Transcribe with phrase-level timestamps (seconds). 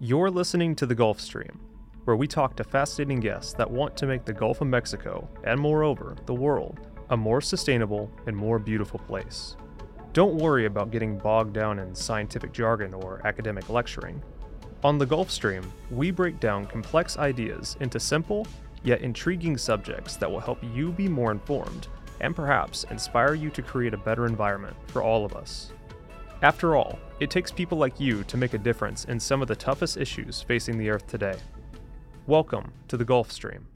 [0.00, 1.60] You're listening to the Gulf Stream,
[2.02, 5.58] where we talk to fascinating guests that want to make the Gulf of Mexico, and
[5.58, 9.56] moreover, the world, a more sustainable and more beautiful place.
[10.12, 14.20] Don't worry about getting bogged down in scientific jargon or academic lecturing.
[14.82, 18.48] On the Gulf Stream, we break down complex ideas into simple
[18.82, 21.86] yet intriguing subjects that will help you be more informed
[22.20, 25.72] and perhaps inspire you to create a better environment for all of us.
[26.42, 29.56] After all, it takes people like you to make a difference in some of the
[29.56, 31.36] toughest issues facing the Earth today.
[32.26, 33.66] Welcome to the Gulf Stream.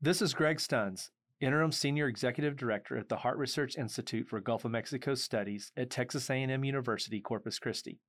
[0.00, 4.64] This is Greg Stunz, Interim Senior Executive Director at the Harte Research Institute for Gulf
[4.64, 8.00] of Mexico Studies at Texas A&M University, Corpus Christi.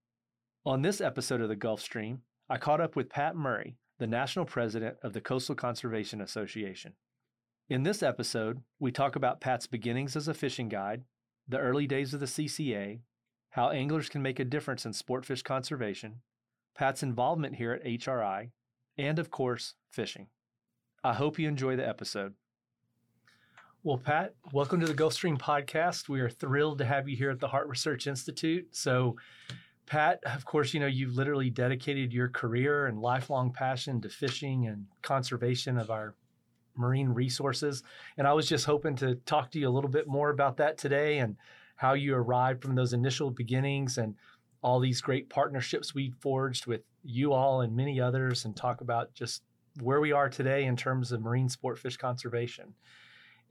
[0.66, 4.46] On this episode of the Gulf Stream, I caught up with Pat Murray, the National
[4.46, 6.94] President of the Coastal Conservation Association.
[7.70, 11.04] In this episode, we talk about Pat's beginnings as a fishing guide,
[11.48, 13.00] the early days of the CCA,
[13.54, 16.22] how anglers can make a difference in sportfish conservation,
[16.74, 18.50] Pat's involvement here at HRI,
[18.98, 20.26] and of course, fishing.
[21.04, 22.34] I hope you enjoy the episode.
[23.84, 26.10] Well, Pat, welcome to the Gulfstream podcast.
[26.10, 28.70] We are thrilled to have you here at the Harte Research Institute.
[28.72, 29.18] So,
[29.86, 34.66] Pat, of course, you know, you've literally dedicated your career and lifelong passion to fishing
[34.66, 36.16] and conservation of our
[36.76, 37.84] marine resources.
[38.18, 40.80] And I was just hoping to talk to you a little bit more about that
[40.80, 41.36] today and
[41.76, 44.16] how you arrived from those initial beginnings and
[44.62, 49.14] all these great partnerships we forged with you all and many others, and talk about
[49.14, 49.44] just
[49.82, 52.74] where we are today in terms of marine sport fish conservation.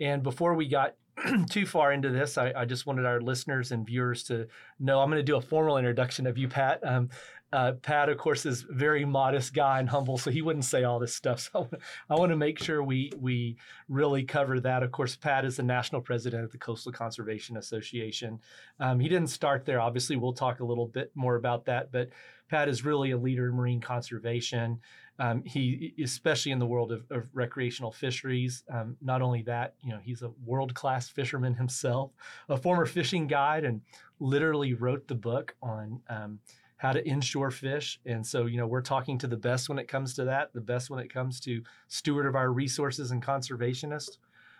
[0.01, 0.95] And before we got
[1.51, 4.49] too far into this, I, I, just wanted our listeners and viewers to
[4.81, 6.81] know I'm going to do a formal introduction of you, Pat.
[6.83, 7.11] Um,
[7.53, 10.99] uh, Pat, of course, is very modest guy and humble, so he wouldn't say all
[10.99, 11.33] this stuff.
[11.53, 11.69] So
[12.09, 13.57] I want to make sure we we
[13.89, 14.83] really cover that.
[14.83, 18.39] Of course, Pat is the national president of the Coastal Conservation Association.
[18.81, 19.81] Um, he didn't start there.
[19.81, 21.91] Obviously, we'll talk a little bit more about that.
[21.91, 22.11] But
[22.49, 24.81] Pat is really a leader in marine conservation.
[25.19, 28.65] Um, he, especially in the world of, of recreational fisheries.
[28.73, 32.13] Um, not only that, you know, he's a world-class fisherman himself,
[32.49, 33.83] a former fishing guide, and
[34.21, 36.39] literally wrote the book on um,
[36.83, 38.01] how to inshore fish.
[38.05, 40.61] And so, you know, we're talking to the best when it comes to that, the
[40.61, 44.17] best when it comes to steward of our resources and conservationists.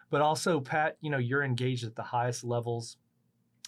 [0.09, 2.97] But also, Pat, you know, you're engaged at the highest levels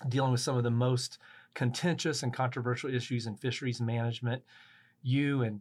[0.09, 1.19] dealing with some of the most
[1.55, 4.45] contentious and controversial issues in fisheries management.
[5.03, 5.61] You and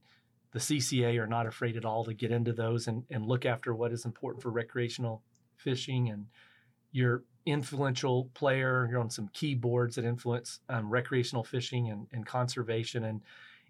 [0.52, 3.74] the CCA are not afraid at all to get into those and, and look after
[3.74, 5.24] what is important for recreational
[5.58, 6.12] fishing.
[6.12, 6.28] And
[6.92, 8.88] you're influential player.
[8.90, 13.04] You're on some key boards that influence um, recreational fishing and, and, conservation.
[13.04, 13.22] And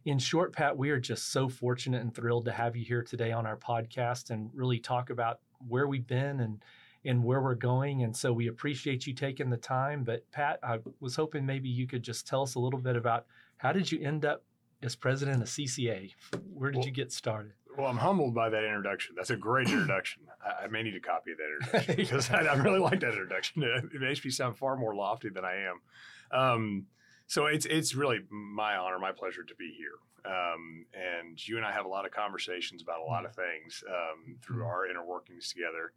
[0.06, 3.32] in short, Pat, we are just so fortunate and thrilled to have you here today
[3.32, 6.62] on our podcast and really talk about where we've been and
[7.06, 8.04] and where we're going.
[8.04, 10.06] And so we appreciate you taking the time.
[10.06, 13.26] But Pat, I was hoping maybe you could just tell us a little bit about
[13.58, 14.44] how did you end up
[14.82, 16.14] as president of CCA?
[16.54, 17.54] Where did well, you get started?
[17.78, 19.16] Well, I'm humbled by that introduction.
[19.16, 20.24] That's a great introduction.
[20.46, 23.12] I, I, may need a copy of that introduction because I, I, really like that
[23.12, 23.64] introduction.
[23.64, 25.82] It, it, makes me sound far more lofty than I am.
[26.32, 26.86] Um,
[27.28, 29.98] so it's it's really my honor, my pleasure to be here.
[30.26, 33.84] Um, and you and I have a lot of conversations about a lot of things
[33.90, 34.68] um, through mm-hmm.
[34.68, 35.94] our inner workings together,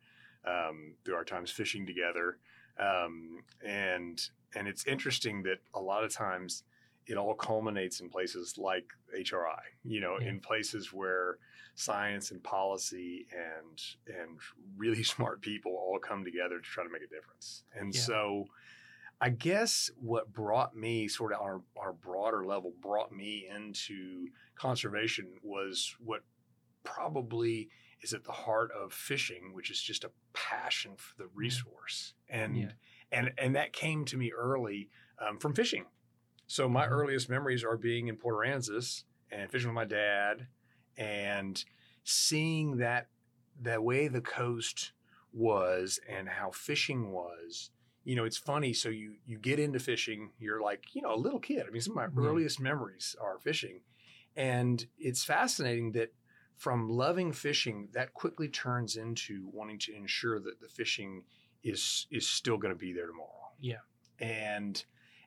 [0.46, 2.38] um, through our times fishing together,
[2.78, 4.20] um, and
[4.54, 6.64] and it's interesting that a lot of times
[7.06, 9.60] it all culminates in places like HRI.
[9.84, 10.28] You know, yeah.
[10.28, 11.38] in places where
[11.76, 14.38] science and policy and and
[14.76, 17.62] really smart people all come together to try to make a difference.
[17.78, 18.00] And yeah.
[18.00, 18.46] so
[19.20, 24.26] I guess what brought me sort of our, our broader level brought me into
[24.56, 26.20] conservation was what
[26.84, 27.70] probably
[28.02, 32.12] is at the heart of fishing, which is just a passion for the resource.
[32.28, 32.72] And yeah.
[33.12, 35.86] and and that came to me early um, from fishing.
[36.46, 36.92] So my mm-hmm.
[36.92, 40.46] earliest memories are being in Port Aransas and fishing with my dad
[40.96, 41.64] and
[42.04, 43.08] seeing that
[43.60, 44.92] the way the coast
[45.32, 47.70] was and how fishing was
[48.06, 51.16] you know it's funny so you you get into fishing you're like you know a
[51.16, 51.64] little kid.
[51.66, 52.26] I mean some of my mm-hmm.
[52.26, 53.80] earliest memories are fishing.
[54.36, 56.12] And it's fascinating that
[56.56, 61.24] from loving fishing that quickly turns into wanting to ensure that the fishing
[61.64, 63.50] is is still going to be there tomorrow.
[63.60, 63.84] Yeah.
[64.20, 64.82] And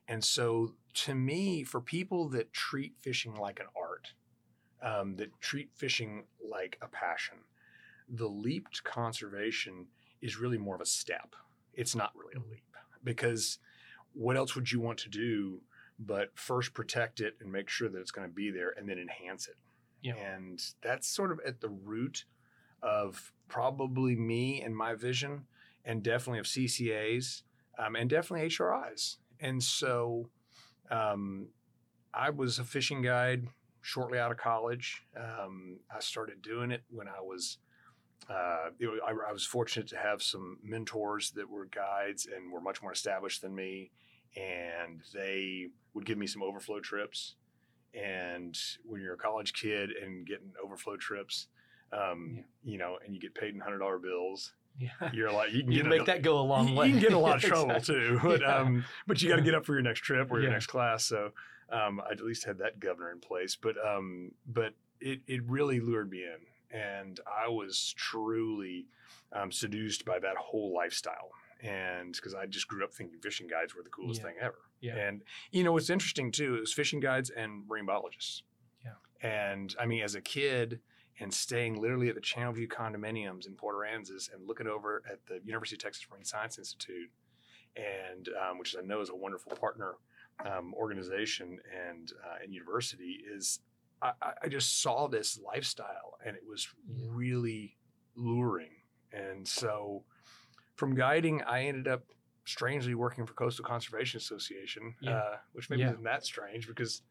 [0.08, 3.89] and so to me for people that treat fishing like an art
[4.82, 7.38] um, that treat fishing like a passion.
[8.10, 9.88] The leap to conservation
[10.22, 11.36] is really more of a step.
[11.74, 12.64] It's not really a leap
[13.04, 13.60] because
[14.14, 15.62] what else would you want to do
[16.00, 18.98] but first protect it and make sure that it's going to be there and then
[18.98, 19.56] enhance it?
[20.02, 20.16] Yeah.
[20.16, 22.26] And that's sort of at the root
[22.82, 25.46] of probably me and my vision,
[25.84, 27.44] and definitely of CCAs,
[27.78, 29.18] um, and definitely HRIs.
[29.40, 30.30] And so
[30.90, 31.48] um,
[32.14, 33.48] I was a fishing guide
[33.82, 35.04] shortly out of college.
[35.18, 37.58] Um, I started doing it when I was.
[38.30, 42.52] Uh, it was- I, I was fortunate to have some mentors that were guides and
[42.52, 43.92] were much more established than me,
[44.36, 47.36] and they would give me some overflow trips.
[47.96, 48.56] And
[48.86, 51.48] when you're a college kid and getting overflow trips,
[51.92, 52.44] um, Yeah.
[52.64, 54.90] you know, and you get paid in hundred dollar bills, Yeah.
[55.12, 56.86] you're like you can You get can a- make that go a long you, way.
[56.88, 57.96] You can get a lot of trouble Exactly.
[58.10, 58.58] too, but Yeah.
[58.58, 60.54] um, but you got to get up for your next trip or your Yeah.
[60.54, 61.04] next class.
[61.06, 61.32] So
[61.72, 63.56] um, I at least had that governor in place.
[63.56, 68.88] But um, but it it really lured me in, and I was truly
[69.34, 71.32] um, seduced by that whole lifestyle.
[71.62, 74.28] And because I just grew up thinking fishing guides were the coolest Yeah.
[74.28, 74.60] thing ever.
[74.80, 74.96] Yeah.
[74.96, 78.44] And you know what's interesting too is fishing guides and marine biologists.
[78.86, 78.94] Yeah.
[79.22, 80.80] And I mean, as a kid,
[81.20, 85.42] and staying literally at the Channelview condominiums in Port Aransas and looking over at the
[85.44, 87.10] University of Texas Marine Science Institute,
[87.76, 89.96] and um, which I know is a wonderful partner
[90.46, 93.60] um, organization and uh, and university, is
[94.02, 94.14] I,
[94.44, 96.68] I- just saw this lifestyle and it was
[97.08, 97.78] really
[98.16, 98.72] luring.
[99.12, 100.04] And so,
[100.76, 102.04] from guiding, I ended up
[102.46, 105.12] strangely working for Coastal Conservation Association, Yeah.
[105.18, 105.92] uh, which maybe Yeah.
[105.92, 107.02] isn't that strange because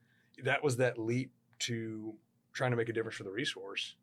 [0.44, 2.14] that was that leap to
[2.52, 3.96] trying to make a difference for the resource.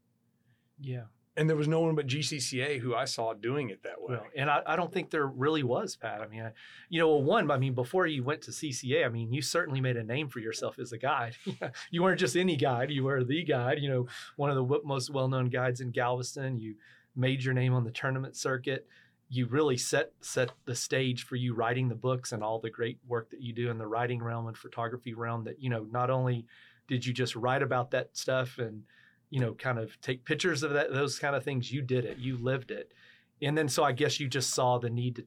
[0.80, 1.06] Yeah.
[1.38, 4.16] And there was no one but GCCA who I saw doing it that way.
[4.16, 6.22] Well, and I, I don't think there really was, Pat.
[6.22, 6.52] I mean, I,
[6.90, 9.82] you know, well, one, I mean, before you went to CCA, I mean, you certainly
[9.82, 11.36] made a name for yourself as a guide.
[11.92, 13.80] you weren't just any guide; you were the guide.
[13.80, 16.58] You know, one of the most well-known guides in Galveston.
[16.58, 16.76] You
[17.16, 18.88] made your name on the tournament circuit.
[19.28, 23.00] You really set set the stage for you writing the books and all the great
[23.08, 25.44] work that you do in the writing realm and photography realm.
[25.44, 26.46] That you know, not only
[26.88, 28.84] did you just write about that stuff and
[29.30, 32.18] you know kind of take pictures of that those kind of things you did it
[32.18, 32.94] you lived it
[33.42, 35.24] and then so i guess you just saw the need to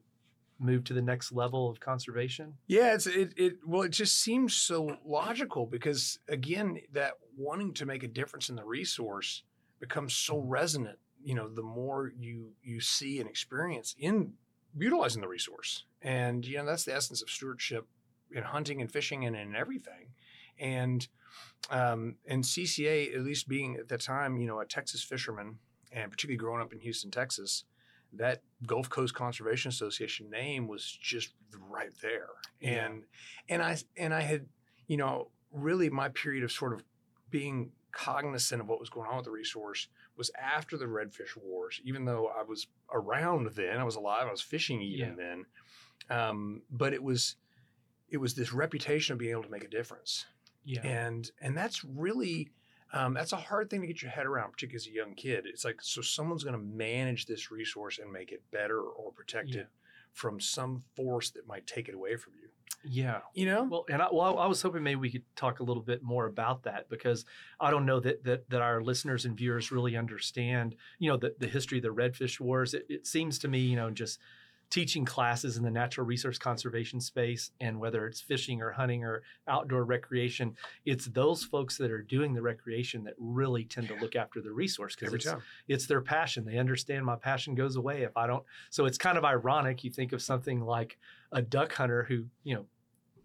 [0.59, 4.53] move to the next level of conservation Yeah, it's it, it well, it just seems
[4.53, 9.43] so logical because again, that wanting to make a difference in the resource
[9.79, 10.49] becomes so mm-hmm.
[10.49, 10.99] resonant.
[11.23, 14.33] You know, the more you you see and experience in
[14.77, 17.87] utilizing the resource, and you know that's the essence of stewardship
[18.31, 20.09] in hunting and fishing and in everything.
[20.59, 21.07] And
[21.69, 25.59] um, and CCA, at least being at the time, you know, a Texas fisherman,
[25.91, 27.65] and particularly growing up in Houston, Texas,
[28.13, 31.33] that Gulf Coast Conservation Association name was just
[31.69, 32.29] right there.
[32.59, 32.85] Yeah.
[32.85, 33.03] And
[33.49, 34.47] and I and I had,
[34.87, 36.83] you know, really my period of sort of
[37.29, 41.79] being cognizant of what was going on with the resource was after the redfish wars.
[41.83, 45.45] Even though I was around then, I was alive, I was fishing even then.
[46.09, 47.35] Um, but it was
[48.09, 50.25] it was this reputation of being able to make a difference
[50.73, 52.49] yeah and and that's really
[52.91, 55.45] um, that's a hard thing to get your head around, particularly as a young kid.
[55.45, 59.49] It's like so someone's going to manage this resource and make it better or protect
[59.49, 59.61] Yeah.
[59.61, 59.67] it
[60.13, 62.49] from some force that might take it away from you.
[62.83, 63.63] yeah You know?
[63.69, 66.25] well and I, well I was hoping maybe we could talk a little bit more
[66.25, 67.25] about that because
[67.59, 71.35] i don't know that that, that our listeners and viewers really understand you know the,
[71.39, 74.17] the history of the redfish wars it, it seems to me you know just
[74.69, 79.23] teaching classes in the natural resource conservation space and whether it's fishing or hunting or
[79.47, 80.55] outdoor recreation
[80.85, 84.51] it's those folks that are doing the recreation that really tend to look after the
[84.51, 85.41] resource because it's, time.
[85.67, 89.17] it's their passion they understand my passion goes away if i don't so it's kind
[89.17, 90.97] of ironic you think of something like
[91.31, 92.65] a duck hunter who you know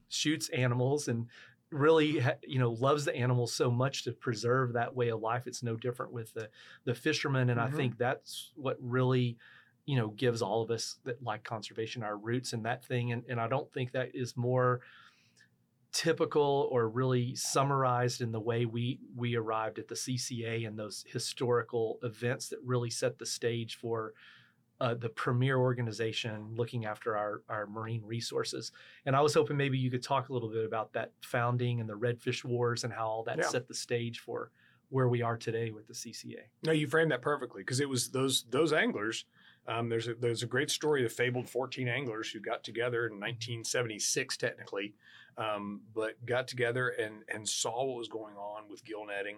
[0.08, 1.26] shoots animals and
[1.70, 5.62] really you know loves the animals so much to preserve that way of life it's
[5.62, 6.48] no different with the
[6.84, 7.64] the fisherman and Mhm.
[7.64, 9.36] i think that's what really
[9.86, 13.22] you know gives all of us that like conservation our roots in that thing and,
[13.28, 14.80] and i don't think that is more
[15.92, 21.04] typical or really summarized in the way we we arrived at the CCA and those
[21.06, 24.12] historical events that really set the stage for
[24.80, 28.72] uh, the premier organization looking after our, our marine resources.
[29.06, 31.88] And I was hoping maybe you could talk a little bit about that founding and
[31.88, 33.44] the Redfish Wars and how all that Yeah.
[33.46, 34.50] set the stage for
[34.88, 36.40] where we are today with the CCA.
[36.64, 39.26] No, you framed that perfectly because it was those those anglers.
[39.66, 43.12] Um, there's a there's a great story of fabled 14 anglers who got together in
[43.14, 44.94] 1976, technically,
[45.38, 49.36] um, but got together and and saw what was going on with gill netting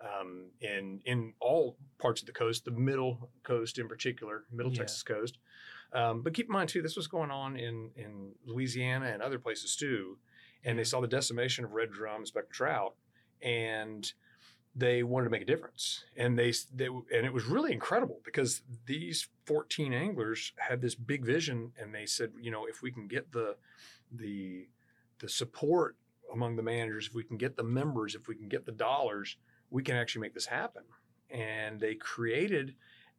[0.00, 4.78] um, in in all parts of the coast, the middle coast in particular, middle Yeah.
[4.78, 5.38] Texas coast.
[5.92, 9.38] Um, but keep in mind too, this was going on in in Louisiana and other
[9.38, 10.18] places too,
[10.64, 12.94] and they saw the decimation of red drum and speckled trout,
[13.42, 14.12] and
[14.76, 16.04] they wanted to make a difference.
[16.16, 21.24] And they, they and it was really incredible because these 14 anglers had this big
[21.24, 23.56] vision and they said you know if we can get the
[24.12, 24.68] the
[25.18, 25.96] the support
[26.32, 29.36] among the managers if we can get the members if we can get the dollars
[29.70, 30.82] we can actually make this happen.
[31.30, 32.74] And they created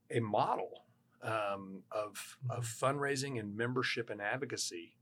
[0.10, 0.86] a model
[1.22, 4.96] um, of, of fundraising and membership and advocacy.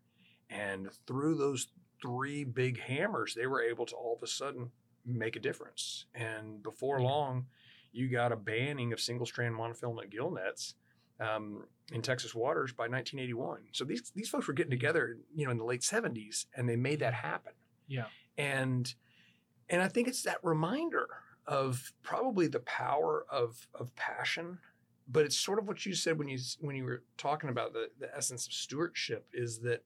[0.50, 1.68] And through those
[2.02, 4.72] three big hammers they were able to all of a sudden
[5.06, 6.06] make a difference.
[6.14, 7.06] And before mm-hmm.
[7.06, 7.46] long,
[7.92, 10.76] you got a banning of single strand monofilament gill nets
[11.20, 13.60] um, in Texas waters by 1981.
[13.72, 14.80] So these these folks were getting mm-hmm.
[14.80, 17.28] together, you know, in the late 70s, and they made that mm-hmm.
[17.28, 17.54] happen.
[17.88, 18.06] Yeah.
[18.38, 18.94] And
[19.70, 21.08] and I think it's that reminder
[21.48, 24.60] of probably the power of of passion,
[25.08, 27.90] but it's sort of what you said when you when you were talking about the
[28.00, 29.84] the essence of stewardship is that,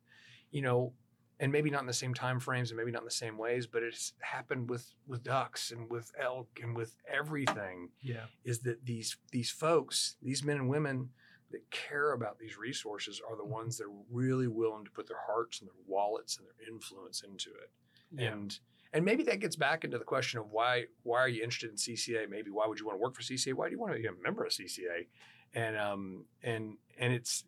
[0.51, 0.93] you know,
[1.39, 3.65] and maybe not in the same time frames and maybe not in the same ways,
[3.65, 7.89] but it's happened with with ducks and with elk and with everything.
[8.01, 8.25] Yeah.
[8.43, 11.09] Is that these these folks, these men and women
[11.51, 15.21] that care about these resources are the ones that are really willing to put their
[15.25, 17.71] hearts and their wallets and their influence into it.
[18.11, 18.33] Yeah.
[18.33, 18.59] And
[18.91, 21.77] and maybe that gets back into the question of why why are you interested in
[21.77, 22.29] CCA?
[22.29, 23.53] Maybe why would you want to work for CCA?
[23.53, 25.07] Why do you want to be a member of CCA?
[25.53, 27.45] And um and and it's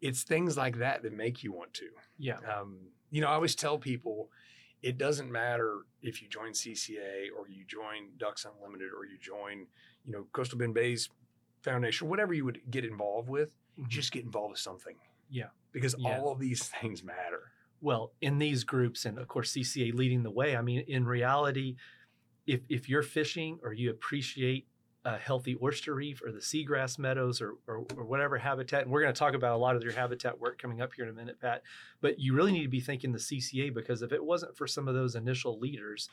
[0.00, 1.86] it's things like that that make you want to.
[2.18, 2.38] Yeah.
[2.38, 2.78] Um,
[3.12, 4.30] you know, I always tell people
[4.82, 9.66] it doesn't matter if you join CCA or you join Ducks Unlimited or you join,
[10.04, 11.08] you know, Coastal Bend Bays
[11.62, 13.88] Foundation, whatever you would get involved with, Mhm.
[13.88, 14.96] just get involved with something.
[15.30, 15.50] Yeah.
[15.70, 16.18] Because Yeah.
[16.18, 17.52] all of these things matter.
[17.84, 21.74] well in these groups and of course cca leading the way i mean in reality
[22.46, 24.68] if if you're fishing or you appreciate
[25.04, 29.00] a healthy oyster reef or the seagrass meadows or, or, or whatever habitat and we're
[29.02, 31.14] going to talk about a lot of your habitat work coming up here in a
[31.14, 31.62] minute pat
[32.00, 34.86] but you really need to be thinking the cca because if it wasn't for some
[34.86, 36.08] of those initial leaders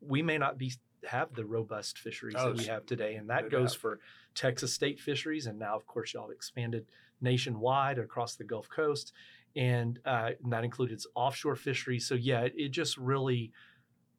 [0.00, 0.72] we may not be
[1.06, 3.80] have the robust fisheries Oh, that we have today and that goes doubt.
[3.80, 4.00] for
[4.34, 6.84] texas state fisheries and now of course y'all have expanded
[7.20, 9.12] nationwide across the gulf coast
[9.56, 12.06] and, uh, and that included offshore fisheries.
[12.06, 13.52] So yeah, it, it just really,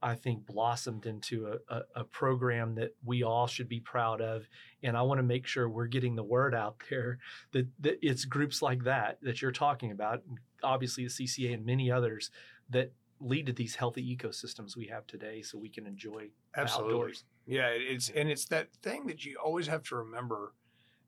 [0.02, 4.48] I think, blossomed into a, a, a program that we all should be proud of.
[4.84, 7.20] And I want to make sure we're getting the word out there
[7.52, 10.22] that, that it's groups like that that you're talking about,
[10.64, 12.30] obviously the CCA and many others
[12.70, 16.94] that lead to these healthy ecosystems we have today, so we can enjoy Absolutely.
[16.94, 17.24] outdoors.
[17.46, 20.54] Yeah, it's and it's that thing that you always have to remember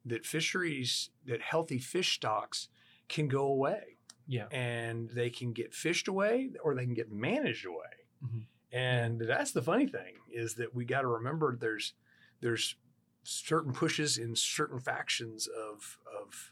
[0.05, 2.69] that fisheries, that healthy fish stocks
[3.09, 3.97] can go away.
[4.27, 7.85] Yeah, and they can get fished away or they can get managed away.
[8.25, 8.43] Mhm.
[8.71, 11.93] And that's the funny thing is that we got to remember there's
[12.41, 12.75] there's
[13.23, 16.51] certain pushes in certain factions of of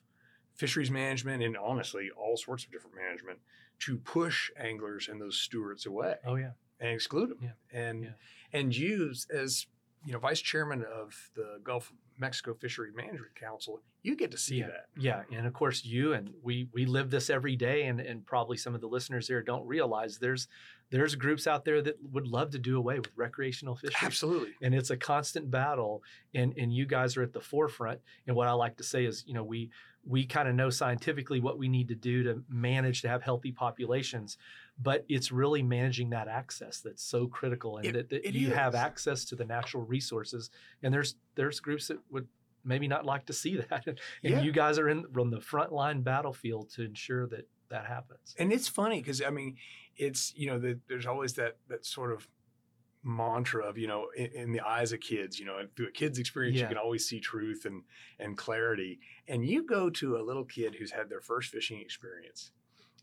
[0.55, 3.39] fisheries management and honestly all sorts of different management
[3.79, 7.39] to push anglers and those stewards away oh yeah, and exclude them.
[7.41, 7.51] Yeah.
[7.79, 8.09] And Yeah.
[8.53, 9.67] and you as
[10.05, 14.59] you know vice chairman of the Gulf Mexico Fishery Management Council, you get to see
[14.59, 14.67] Yeah.
[14.67, 14.85] that.
[14.97, 18.55] Yeah, and of course you and we we live this every day, and and probably
[18.57, 20.47] some of the listeners here don't realize there's
[20.91, 23.97] there's groups out there that would love to do away with recreational fishing.
[24.03, 24.51] Absolutely.
[24.61, 27.99] And it's a constant battle, and and you guys are at the forefront.
[28.27, 29.71] And what I like to say is, you know, we
[30.07, 33.51] we kind of know scientifically what we need to do to manage to have healthy
[33.51, 34.37] populations,
[34.79, 38.75] but it's really managing that access that's so critical, and It- that, that you have
[38.75, 40.51] access to the natural resources.
[40.83, 42.27] And there's there's groups that would
[42.63, 44.41] maybe not like to see that, and Yeah.
[44.41, 48.35] you guys are in on the front line battlefield to ensure that that happens.
[48.39, 49.55] and it's funny because I mean,
[49.97, 52.27] it's you know, the, there's always that that sort of
[53.03, 56.17] mantra of you know, in, in the eyes of kids, you know, through a kid's
[56.19, 56.63] experience, Yeah.
[56.63, 57.83] you can always see truth and
[58.19, 58.99] and clarity.
[59.27, 62.51] And you go to a little kid who's had their first fishing experience,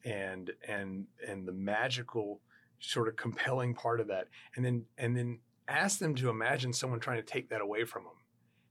[0.05, 2.41] and and and the magical
[2.81, 4.27] sort of compelling part of that,
[4.57, 5.39] and then and then
[5.69, 8.13] ask them to imagine someone trying to take that away from them.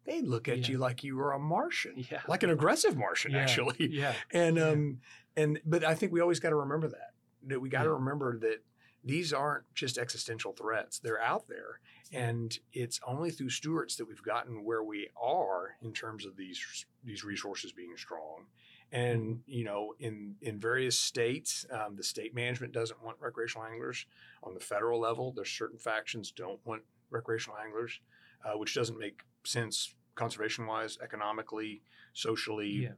[0.04, 0.72] They look at Yeah.
[0.72, 2.22] you like you were a Martian, Yeah.
[2.28, 4.14] like an aggressive Martian, actually Yeah.
[4.34, 5.00] and um
[5.36, 7.14] and but i think we always got to remember that
[7.48, 7.96] that we got to Yeah.
[7.96, 8.64] remember that
[9.04, 11.80] these aren't just existential threats they're out there
[12.14, 16.86] and it's only through stewards that we've gotten where we are in terms of these
[17.04, 18.46] these resources being strong
[18.92, 24.06] and you know in in various states um, the state management doesn't want recreational anglers
[24.44, 28.00] on the federal level there's certain factions don't want recreational anglers
[28.46, 31.82] uh, which doesn't make sense conservation wise economically
[32.14, 32.90] socially Yeah.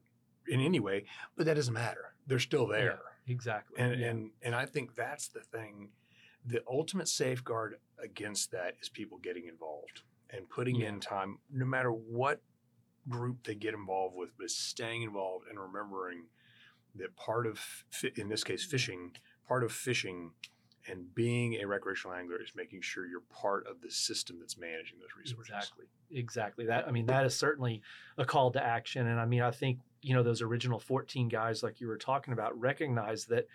[0.47, 1.05] in any way,
[1.37, 2.12] but that doesn't matter.
[2.27, 2.99] They're still there.
[3.27, 3.77] Exactly.
[3.79, 4.07] And Yeah.
[4.09, 5.91] and and I think that's the thing.
[6.45, 10.89] The ultimate safeguard against that is people getting involved and putting Yeah.
[10.89, 12.41] in time, no matter what
[13.09, 16.29] group they get involved with, but staying involved and remembering
[16.95, 17.59] that part of,
[18.15, 19.15] in this case, fishing,
[19.47, 20.33] part of fishing
[20.87, 24.99] and being a recreational angler is making sure you're part of the system that's managing
[24.99, 25.53] those resources.
[25.53, 25.85] Exactly.
[26.11, 26.65] Exactly.
[26.65, 27.81] That I mean, that is certainly
[28.17, 29.07] a call to action.
[29.07, 32.33] And I mean, I think, you know, those original 14 guys like you were talking
[32.33, 33.47] about recognize that,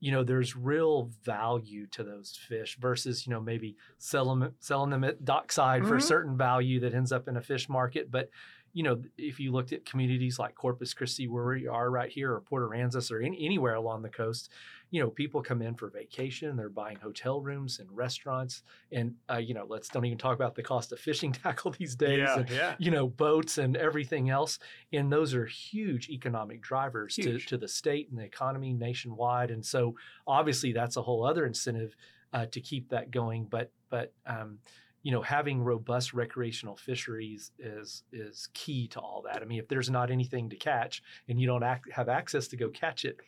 [0.00, 4.90] you know, there's real value to those fish versus, you know, maybe selling them selling
[4.90, 6.02] them at dockside for a Mhm.
[6.02, 8.10] certain value that ends up in a fish market.
[8.10, 8.28] But
[8.74, 12.32] you know, if you looked at communities like Corpus Christi, where we are right here,
[12.32, 14.50] or Port Aransas, or any, anywhere along the coast,
[14.90, 16.56] you know, people come in for vacation.
[16.56, 20.56] They're buying hotel rooms and restaurants, and uh, you know, let's don't even talk about
[20.56, 22.18] the cost of fishing tackle these days.
[22.18, 22.74] Yeah, and, yeah.
[22.78, 24.58] you know, boats and everything else.
[24.92, 29.50] And those are huge economic drivers to, to the state and the economy nationwide.
[29.50, 29.94] And so
[30.26, 31.94] obviously that's a whole other incentive
[32.32, 33.46] uh, to keep that going.
[33.48, 34.58] But but um,
[35.04, 39.42] you know, having robust recreational fisheries is is key to all that.
[39.42, 42.56] I mean, if there's not anything to catch and you don't act, have access to
[42.56, 43.18] go catch it,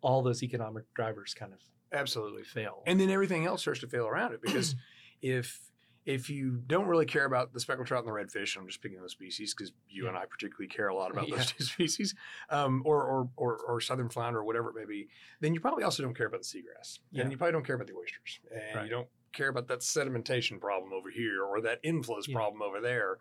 [0.00, 1.60] all those economic drivers kind of
[1.92, 2.42] Absolutely.
[2.42, 2.82] fail.
[2.86, 4.74] And then everything else starts to fail around it because
[5.22, 5.60] if
[6.06, 9.00] if you don't really care about the speckled trout and the redfish, I'm just picking
[9.00, 10.10] those species because you Yeah.
[10.10, 11.36] and I particularly care a lot about Yeah.
[11.36, 12.14] those two species,
[12.48, 15.08] um, or, or or or southern flounder or whatever it may be,
[15.40, 17.22] then you probably also don't care about the seagrass, Yeah.
[17.22, 18.84] and you probably don't care about the oysters, and Right.
[18.84, 22.34] you don't care about that sedimentation problem over here or that inflows Yeah.
[22.36, 23.18] problem over there,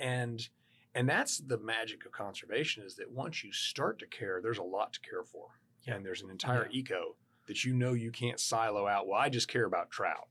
[0.00, 0.48] and
[0.94, 4.62] and that's the magic of conservation is that once you start to care, there's a
[4.62, 5.48] lot to care for,
[5.82, 5.94] Yeah.
[5.94, 6.78] and there's an entire Yeah.
[6.80, 9.06] eco that you know you can't silo out.
[9.06, 10.28] Well, I just care about trout.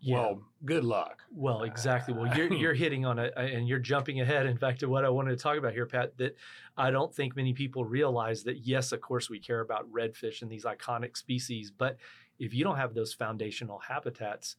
[0.00, 0.16] Yeah.
[0.18, 1.22] Well, good luck.
[1.30, 2.12] Well, exactly.
[2.12, 4.46] Well, you're you're hitting on it, and you're jumping ahead.
[4.46, 6.36] In fact, to what I wanted to talk about here, Pat, that
[6.76, 8.58] I don't think many people realize that.
[8.58, 11.96] Yes, of course, we care about redfish and these iconic species, but
[12.40, 14.56] if you don't have those foundational habitats,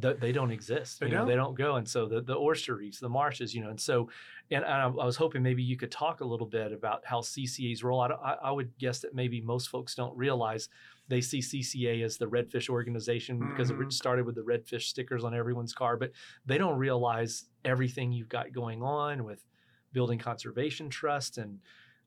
[0.00, 1.00] th- they don't exist.
[1.00, 1.28] They you know, don't.
[1.28, 1.76] they don't go.
[1.76, 4.08] And so the the oyster reefs, the marshes, you know, and so,
[4.50, 7.82] and I, I was hoping maybe you could talk a little bit about how CCA's
[7.84, 8.00] role.
[8.00, 10.68] I, I, I would guess that maybe most folks don't realize
[11.08, 13.82] they see CCA as the redfish organization because Mhm.
[13.86, 16.12] it started with the redfish stickers on everyone's car, but
[16.46, 19.44] they don't realize everything you've got going on with
[19.92, 21.58] building conservation trust and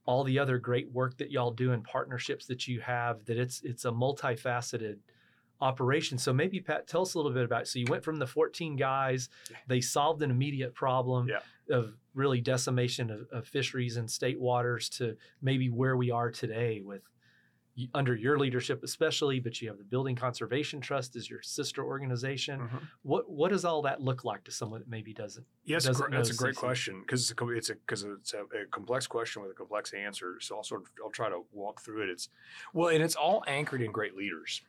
[0.06, 3.62] all the other great work that y'all do and partnerships that you have that it's
[3.63, 4.98] it's a multifaceted
[5.62, 7.68] operation so maybe pat tell us a little bit about it.
[7.68, 9.30] so you went from the 14 guys
[9.68, 11.40] they solved an immediate problem Yeah.
[11.76, 16.82] of really decimation of, of fisheries and state waters to maybe where we are today
[16.84, 17.02] with
[17.94, 22.60] under your leadership especially but you have the building conservation trust as your sister organization
[22.60, 22.78] mm-hmm.
[23.04, 26.16] what what does all that look like to someone that maybe doesn't Yes, doesn't gr-
[26.16, 29.42] that's a great question because it's a it's a because it's a, a complex question
[29.44, 30.38] with a complex answer.
[30.39, 32.10] So I'll sort of I'll try to walk through it.
[32.10, 32.30] It's
[32.74, 34.62] well, and it's all anchored in great leaders.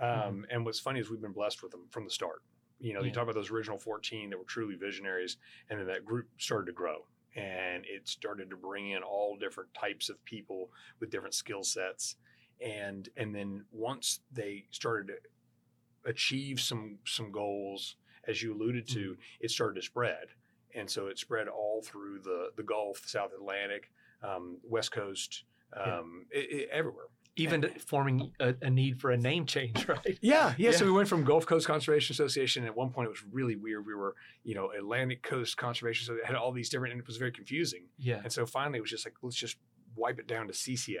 [0.00, 0.40] Um, Mm-hmm.
[0.50, 2.42] And what's funny is we've been blessed with them from the start.
[2.80, 5.36] You know, you talk about those original 14 that were truly visionaries,
[5.70, 7.06] and then that group started to grow.
[7.36, 12.16] And it started to bring in all different types of people with different skill sets.
[12.64, 17.96] And and then once they started to achieve some some goals,
[18.28, 19.20] as you alluded to, Mm-hmm.
[19.44, 20.26] it started to spread.
[20.74, 25.44] And so it spread all through the, the Gulf, South Atlantic, um, West Coast,
[25.76, 25.98] Yeah.
[25.98, 27.06] um, it- it- everywhere.
[27.36, 30.18] Even to forming a, a need for a name change, right?
[30.20, 32.64] Yeah, yeah, So we went from Gulf Coast Conservation Association.
[32.64, 33.84] At one point, it was really weird.
[33.86, 36.06] We were, you know, Atlantic Coast Conservation.
[36.06, 37.86] So it had all these different, and it was very confusing.
[37.98, 39.56] Yeah, And so finally, it was just like, let's just
[39.96, 40.98] wipe it down to CCA.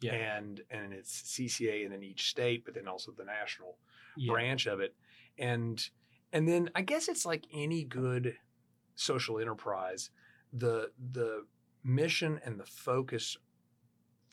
[0.00, 3.76] yeah, And and it's CCA and then each state, but then also the national
[4.16, 4.32] yeah.
[4.32, 4.94] branch of it.
[5.38, 5.86] And
[6.32, 8.36] and then I guess it's like any good
[8.94, 10.10] social enterprise,
[10.52, 11.44] the the
[11.84, 13.36] mission and the focus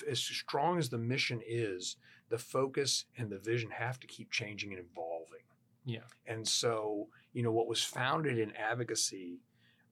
[0.10, 1.98] as strong as the mission is,
[2.30, 5.40] the focus and the vision have to keep changing and evolving.
[5.86, 6.00] Yeah.
[6.26, 9.40] And so, you know, what was founded in advocacy,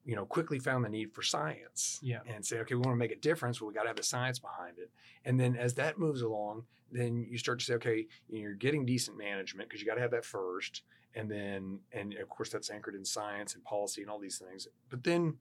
[0.05, 2.19] you know, quickly found the need for science Yeah.
[2.25, 3.61] and say, okay, we want to make a difference.
[3.61, 4.89] Well, we got to have the science behind it.
[5.25, 9.17] And then as that moves along, then you start to say, okay, you're getting decent
[9.17, 10.83] management because you got to have that first.
[11.13, 14.67] And then, and of course, that's anchored in science and policy and all these things.
[14.89, 15.37] But then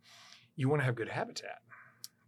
[0.56, 1.60] you want to have good habitat.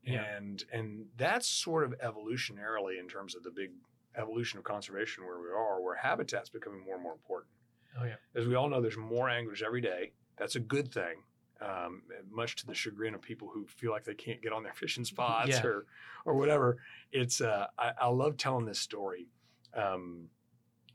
[0.04, 0.24] Yeah.
[0.36, 3.70] And and that's sort of evolutionarily in terms of the big
[4.16, 7.50] evolution of conservation where we are, where habitat's becoming more and more important
[8.00, 8.16] Oh yeah.
[8.34, 10.12] as we all know, there's more anglers every day.
[10.38, 11.22] That's a good thing,
[11.60, 14.72] um, much to the chagrin of people who feel like they can't get on their
[14.82, 15.62] fishing spots Yeah.
[15.64, 15.86] or
[16.24, 16.78] or whatever.
[17.12, 19.28] It's uh, I, I love telling this story.
[19.74, 20.28] Um,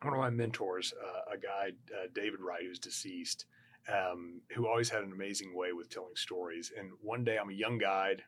[0.04, 3.46] one of my mentors, uh, a guy, uh, David Wright, who's deceased,
[3.92, 6.72] um, who always had an amazing way with telling stories.
[6.78, 8.22] And one day, I'm a young guide,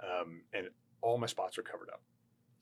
[0.00, 0.68] um, and
[1.02, 2.02] all my spots are covered up.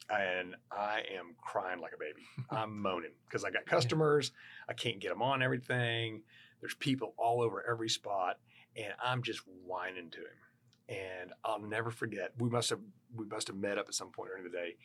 [0.09, 2.21] And I am crying like a baby.
[2.51, 4.31] I'm moaning because I got customers.
[4.69, 6.21] I can't get them on everything.
[6.61, 8.37] There's people all over every spot,
[8.75, 10.97] and I'm just whining to him.
[10.97, 12.33] And I'll never forget.
[12.37, 12.79] We must have
[13.15, 14.75] we must have met up at some point during the day.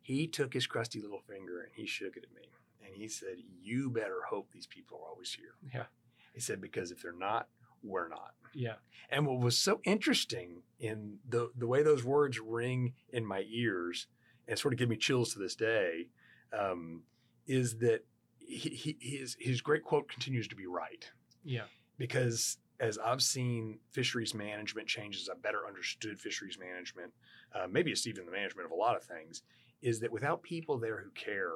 [0.00, 2.48] He took his crusty little finger and he shook it at me,
[2.84, 5.84] and he said, "You better hope these people are always here." Yeah.
[6.32, 7.48] He said, "Because if they're not,
[7.82, 8.74] we're not." Yeah.
[9.10, 14.06] And what was so interesting in the the way those words ring in my ears
[14.48, 16.08] and sort of give me chills to this day,
[16.52, 17.02] um,
[17.46, 18.04] is that
[18.38, 21.08] he, he, his his great quote continues to be right
[21.44, 21.64] Yeah.
[21.98, 27.12] because as I've seen fisheries management changes, I better understood fisheries management.
[27.54, 29.42] Uh, maybe it's even the management of a lot of things.
[29.82, 31.52] Is that without people there who care,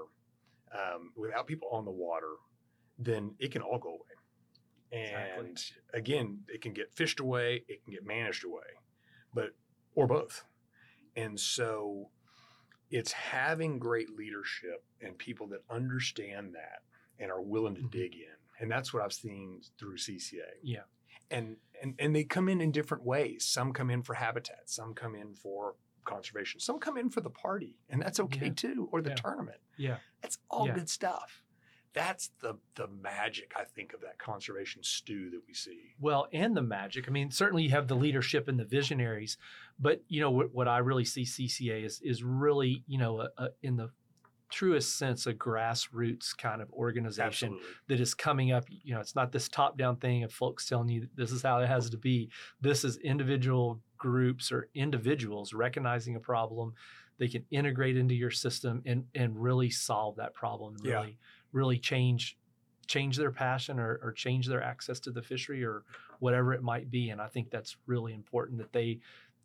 [0.72, 2.34] um, without people on the water,
[2.98, 4.13] then it can all go away.
[4.94, 5.82] And Exactly.
[5.92, 8.62] again, it can get fished away, it can get managed away,
[9.34, 9.56] but
[9.96, 10.44] or both.
[11.16, 12.10] And so
[12.90, 16.82] it's having great leadership and people that understand that
[17.18, 17.90] and are willing to Mhm.
[17.90, 18.36] dig in.
[18.60, 20.58] And that's what I've seen through CCA.
[20.62, 20.84] Yeah.
[21.30, 23.44] And and and they come in in different ways.
[23.44, 27.30] Some come in for habitat, some come in for conservation, some come in for the
[27.30, 28.52] party, and that's okay Yeah.
[28.54, 29.16] too, or the Yeah.
[29.16, 29.60] tournament.
[29.76, 29.98] Yeah.
[30.20, 30.74] That's all Yeah.
[30.74, 31.42] good stuff.
[31.94, 35.94] That's the the magic I think of that conservation stew that we see.
[36.00, 37.08] Well, and the magic.
[37.08, 39.38] I mean, certainly you have the leadership and the visionaries,
[39.78, 43.28] but you know what, what I really see CCA is is really you know a,
[43.38, 43.90] a, in the
[44.50, 47.66] truest sense a grassroots kind of organization Absolutely.
[47.88, 48.64] that is coming up.
[48.68, 51.58] You know, it's not this top down thing of folks telling you this is how
[51.60, 52.30] it has to be.
[52.60, 56.74] This is individual groups or individuals recognizing a problem.
[57.18, 60.76] They can integrate into your system and and really solve that problem.
[60.76, 61.06] and Yeah.
[61.54, 62.36] Really, change
[62.86, 65.84] change their passion or, or change their access to the fishery or
[66.18, 67.08] whatever it might be.
[67.08, 68.98] And I think that's really important that they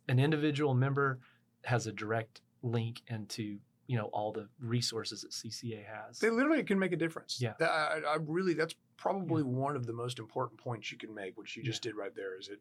[0.08, 1.20] an individual member
[1.64, 6.18] has a direct link into you know all the resources that CCA has.
[6.18, 7.38] They literally can make a difference.
[7.40, 7.54] Yeah.
[7.60, 11.56] I, I really, that's probably one of the most important points you can make, which
[11.56, 12.60] you just did right there, is that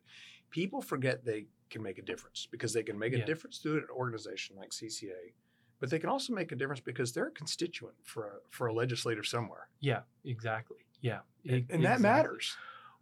[0.50, 3.26] people forget they can make a difference because they can make a Yeah.
[3.26, 5.34] difference through an organization like CCA,
[5.80, 8.74] but they can also make a difference because they're a constituent for a, for a
[8.74, 9.68] legislator somewhere.
[9.80, 10.78] Yeah, exactly.
[11.02, 12.56] Yeah, And, and that matters.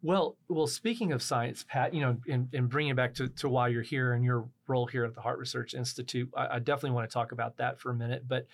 [0.03, 0.67] Well, well.
[0.67, 3.81] Speaking of science, Pat, you know, and, and bringing it back to, to why you're
[3.81, 7.13] here and your role here at the Harte Research Institute, I, I definitely want to
[7.13, 8.25] talk about that for a minute.
[8.27, 8.45] But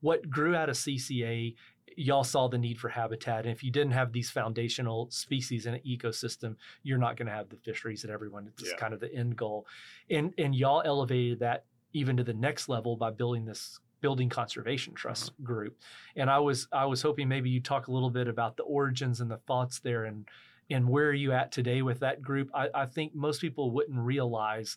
[0.00, 1.54] what grew out of CCA,
[1.96, 5.72] y'all saw the need for habitat, and if you didn't have these foundational species in
[5.72, 8.46] an ecosystem, you're not going to have the fisheries that everyone.
[8.58, 8.76] It's Yeah.
[8.76, 9.66] kind of the end goal,
[10.10, 14.94] and and y'all elevated that even to the next level by building this building conservation
[14.94, 15.44] trust mm-hmm.
[15.44, 15.78] group.
[16.16, 19.20] And i was i was hoping maybe you talk a little bit about the origins
[19.20, 20.26] and the thoughts there and
[20.70, 22.48] and where are you at today with that group.
[22.54, 24.76] I, I think most people wouldn't realize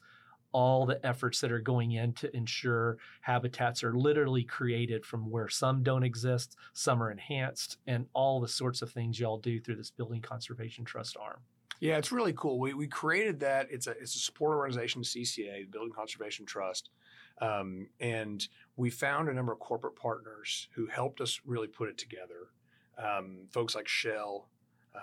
[0.51, 5.49] all the efforts that are going in to ensure habitats are literally created from where
[5.49, 9.75] some don't exist some are enhanced and all the sorts of things y'all do through
[9.75, 11.39] this building conservation trust arm.
[11.79, 12.59] Yeah, it's really cool.
[12.59, 13.67] We, we created that.
[13.69, 16.91] It's a it's a support organization, CCA, Building Conservation Trust,
[17.43, 21.97] um, and we found a number of corporate partners who helped us really put it
[21.97, 22.49] together.
[22.97, 24.49] Um, folks like Shell,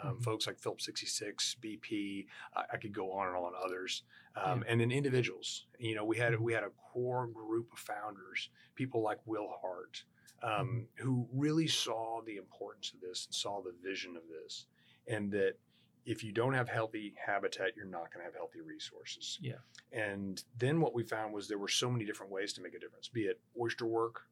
[0.03, 0.23] um, Mhm.
[0.23, 2.27] folks like Phillips 66, BP.
[2.55, 3.53] I, I could go on and on.
[3.65, 4.05] Others,
[4.37, 5.67] um, and then individuals.
[5.79, 10.05] You know, we had we had a core group of founders, people like Will Hart,
[10.43, 14.67] um, who really saw the importance of this and saw the vision of this,
[15.09, 15.57] and that
[16.05, 19.39] if you don't have healthy habitat, you're not going to have healthy resources.
[19.41, 19.55] Yeah.
[19.93, 22.79] And then what we found was there were so many different ways to make a
[22.79, 24.23] difference, be it oyster work,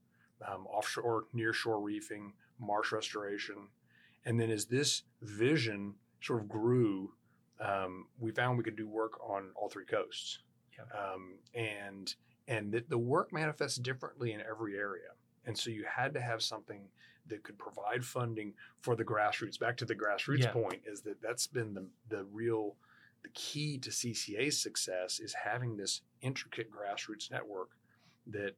[0.46, 3.68] um, offshore, nearshore reefing, marsh restoration.
[4.24, 7.12] And then as this vision sort of grew,
[7.60, 10.38] um, we found we could do work on all three coasts.
[10.76, 10.98] Yeah.
[10.98, 12.14] Um, and
[12.46, 15.10] and that the work manifests differently in every area.
[15.44, 16.88] And so you had to have something
[17.28, 19.58] that could provide funding for the grassroots.
[19.58, 20.52] Back to the grassroots Yeah.
[20.52, 22.76] point is that that's been the, the real
[23.22, 27.70] the key to CCA's success is having this intricate grassroots network
[28.28, 28.54] that,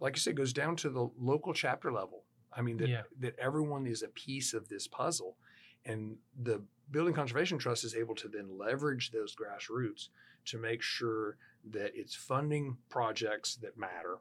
[0.00, 2.22] like you said, goes down to the local chapter level.
[2.52, 3.02] I mean that Yeah.
[3.20, 5.36] that everyone is a piece of this puzzle,
[5.84, 10.08] and the Building Conservation Trust is able to then leverage those grassroots
[10.46, 11.36] to make sure
[11.70, 14.18] that it's funding projects that matter,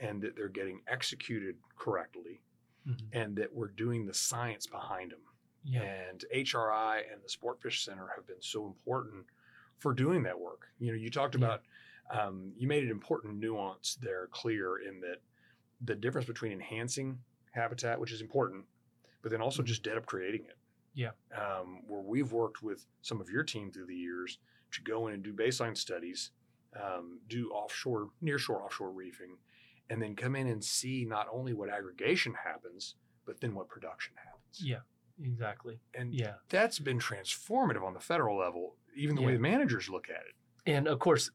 [0.00, 2.40] and that they're getting executed correctly,
[2.86, 3.08] Mhm.
[3.12, 5.20] and that we're doing the science behind them.
[5.64, 9.26] yeah And HRI and the Sportfish Center have been so important
[9.78, 10.68] for doing that work.
[10.78, 11.38] You know, you talked Yeah.
[11.38, 11.64] about,
[12.10, 15.22] um, you made an important nuance there clear in that
[15.80, 18.66] the difference between enhancing habitat, which is important,
[19.22, 19.66] but then also Mhm.
[19.66, 20.56] just dead up creating it.
[20.94, 21.12] Yeah.
[21.32, 24.38] Um, where we've worked with some of your team through the years
[24.72, 26.32] to go in and do baseline studies,
[26.74, 29.38] um, do offshore, nearshore offshore reefing,
[29.90, 32.94] and then come in and see not only what aggregation happens,
[33.26, 34.60] but then what production happens.
[34.62, 34.80] yeah
[35.22, 39.88] exactly And yeah that's been transformative on the federal level, even the way the managers
[39.88, 40.70] look at it.
[40.72, 41.30] and of course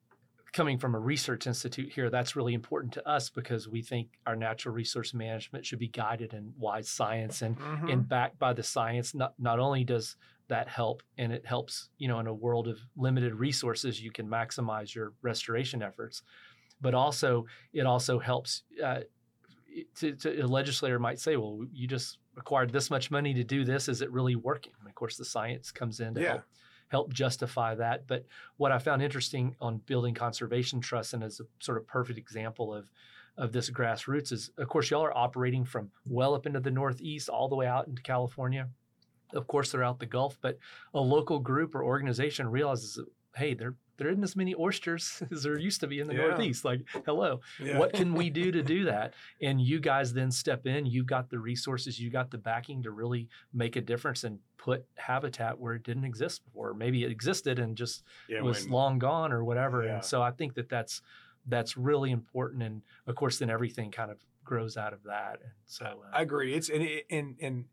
[0.54, 4.36] coming from a research institute here that's really important to us because we think our
[4.36, 7.90] natural resource management should be guided in wise science and Mm-hmm.
[7.90, 10.16] and backed by the science not not only does
[10.48, 14.28] that help and it helps you know in a world of limited resources you can
[14.28, 16.24] maximize your restoration efforts
[16.82, 19.00] but also it also helps uh,
[19.96, 23.64] to, to, a legislator might say well you just acquired this much money to do
[23.64, 26.28] this is it really working and of course the science comes in to Yeah.
[26.30, 26.44] help
[26.90, 28.08] help justify that.
[28.08, 32.18] But what I found interesting on building conservation trusts and as a sort of perfect
[32.18, 32.90] example of
[33.38, 37.28] of this grassroots is, of course, y'all are operating from well up into the Northeast
[37.28, 38.70] all the way out into California.
[39.34, 40.58] Of course, they're out the Gulf, but
[40.94, 43.06] a local group or organization realizes that,
[43.38, 46.28] hey, there there isn't as many oysters as there used to be in the Yeah.
[46.28, 46.64] Northeast.
[46.64, 47.80] Like, hello, Yeah.
[47.80, 49.16] what can we do to do that?
[49.42, 50.86] And you guys then step in.
[50.86, 54.86] You've got the resources, you got the backing to really make a difference and put
[54.98, 56.76] habitat where it didn't exist before.
[56.76, 59.82] Maybe it existed and just yeah, was when- long gone or whatever.
[59.82, 61.02] And so I think that that's
[61.48, 62.62] that's really important.
[62.62, 65.40] And of course, then everything kind of grows out of that.
[65.42, 66.54] And so uh, I agree.
[66.54, 67.66] It's and and and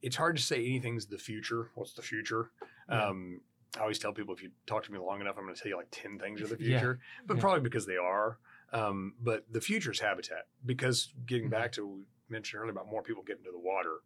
[0.00, 1.68] it's hard to say anything's the future.
[1.74, 2.50] What's the future?
[2.88, 3.40] Um,
[3.76, 5.70] I always tell people if you talk to me long enough, I'm going to tell
[5.70, 6.78] you like ten things of the Yeah.
[6.78, 7.40] future, but Yeah.
[7.40, 8.38] probably because they are.
[8.72, 11.50] Um, but the future is habitat because getting Mhm.
[11.50, 14.00] back to what we mentioned earlier about more people getting to the water,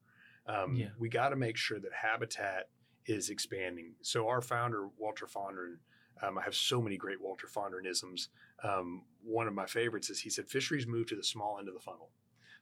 [0.47, 0.91] um, Yeah.
[0.99, 2.69] we got to make sure that habitat
[3.07, 3.95] is expanding.
[4.03, 5.79] So our founder Walter Fondren,
[6.23, 8.29] um, I have so many great Walter Fondrenisms.
[8.63, 11.75] Um, one of my favorites is he said fisheries move to the small end of
[11.75, 12.11] the funnel.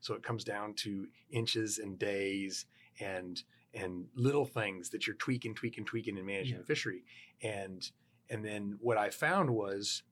[0.01, 2.67] So it comes down to inches and days
[3.01, 3.43] and
[3.75, 6.61] and little things that you're tweaking, tweaking, tweaking in managing Yeah.
[6.61, 7.05] the fishery.
[7.43, 7.91] And
[8.31, 10.03] and then what I found was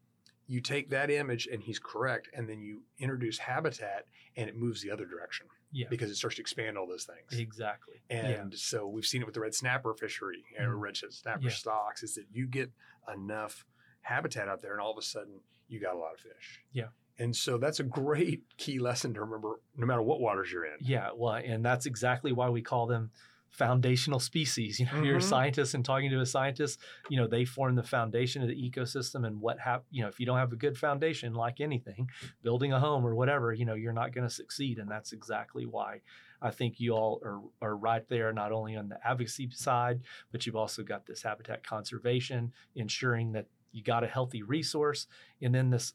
[0.46, 4.80] you take that image and he's correct, and then you introduce habitat and it moves
[4.80, 7.38] the other direction yeah, because it starts to expand all those things.
[7.38, 8.00] exactly.
[8.08, 10.80] And so we've seen it with the red snapper fishery or Mhm.
[10.80, 11.50] red snapper Yeah.
[11.50, 12.70] stocks is that you get
[13.12, 13.66] enough
[14.02, 16.62] habitat out there and all of a sudden you got a lot of fish.
[16.72, 16.88] Yeah.
[17.18, 20.76] And so that's a great key lesson to remember no matter what waters you're in.
[20.80, 23.10] Yeah, well, and that's exactly why we call them
[23.50, 24.78] foundational species.
[24.80, 25.22] You know, you're a Mhm.
[25.22, 26.78] scientist and talking to a scientist,
[27.08, 30.20] you know, they form the foundation of the ecosystem and what hap- you know, if
[30.20, 32.08] you don't have a good foundation like anything,
[32.42, 35.64] building a home or whatever, you know, you're not going to succeed and that's exactly
[35.66, 36.00] why
[36.42, 40.00] I think you all are are right there not only on the advocacy side,
[40.32, 45.06] but you've also got this habitat conservation, ensuring that you got a healthy resource
[45.40, 45.94] and then this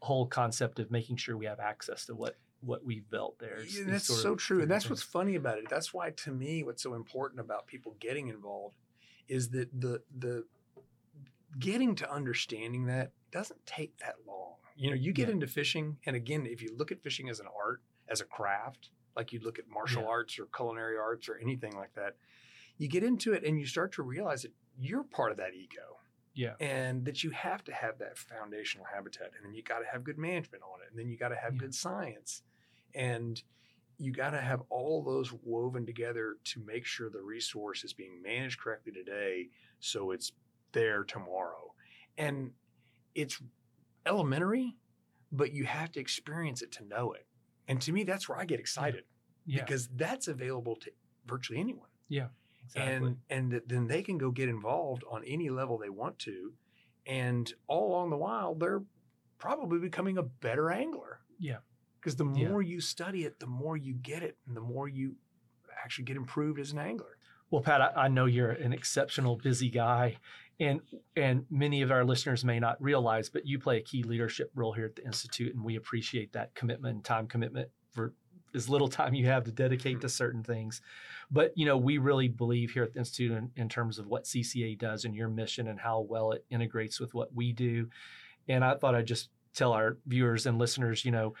[0.00, 3.60] whole concept of making sure we have access to what what we've built there.
[3.62, 4.62] Yeah, that's so of true.
[4.62, 5.68] And that's what's funny about it.
[5.70, 8.74] That's why to me what's so important about people getting involved
[9.28, 10.44] is that the the
[11.58, 14.54] getting to understanding that doesn't take that long.
[14.76, 15.34] You know, you get Yeah.
[15.34, 18.90] into fishing and again, if you look at fishing as an art, as a craft,
[19.16, 20.08] like you look at martial Yeah.
[20.08, 22.16] arts or culinary arts or anything like that,
[22.76, 25.98] you get into it and you start to realize that you're part of that eco
[26.34, 26.54] Yeah.
[26.60, 30.04] and that you have to have that foundational habitat and then you got to have
[30.04, 31.58] good management on it and then you got to have Yeah.
[31.60, 32.42] good science
[32.98, 33.42] and
[34.00, 38.20] you got to have all those woven together to make sure the resource is being
[38.22, 39.48] managed correctly today
[39.80, 40.32] so it's
[40.72, 41.72] there tomorrow
[42.18, 42.50] and
[43.14, 43.40] it's
[44.06, 44.76] elementary
[45.32, 47.26] but you have to experience it to know it
[47.68, 49.04] and to me that's where i get excited
[49.46, 49.62] Yeah.
[49.64, 50.90] because that's available to
[51.26, 52.28] virtually anyone Yeah.
[52.64, 52.94] exactly.
[52.94, 56.52] and and then they can go get involved on any level they want to
[57.06, 58.82] and all along the while they're
[59.38, 61.58] probably becoming a better angler Yeah.
[62.00, 62.48] Because the Yeah.
[62.48, 65.16] more you study it the more you get it and the more you
[65.84, 67.16] actually get improved as an angler
[67.50, 70.18] Well, Pat, I, I know you're an exceptional busy guy,
[70.60, 70.82] and
[71.16, 74.72] and many of our listeners may not realize, but you play a key leadership role
[74.74, 78.12] here at the institute, and we appreciate that commitment and time commitment for
[78.54, 80.02] as little time you have to dedicate mm-hmm.
[80.02, 80.80] to certain things.
[81.30, 84.24] But you know, we really believe here at the institute in, in terms of what
[84.24, 87.88] CCA does and your mission and how well it integrates with what we do.
[88.48, 91.34] And I thought I'd just tell our viewers and listeners, you know.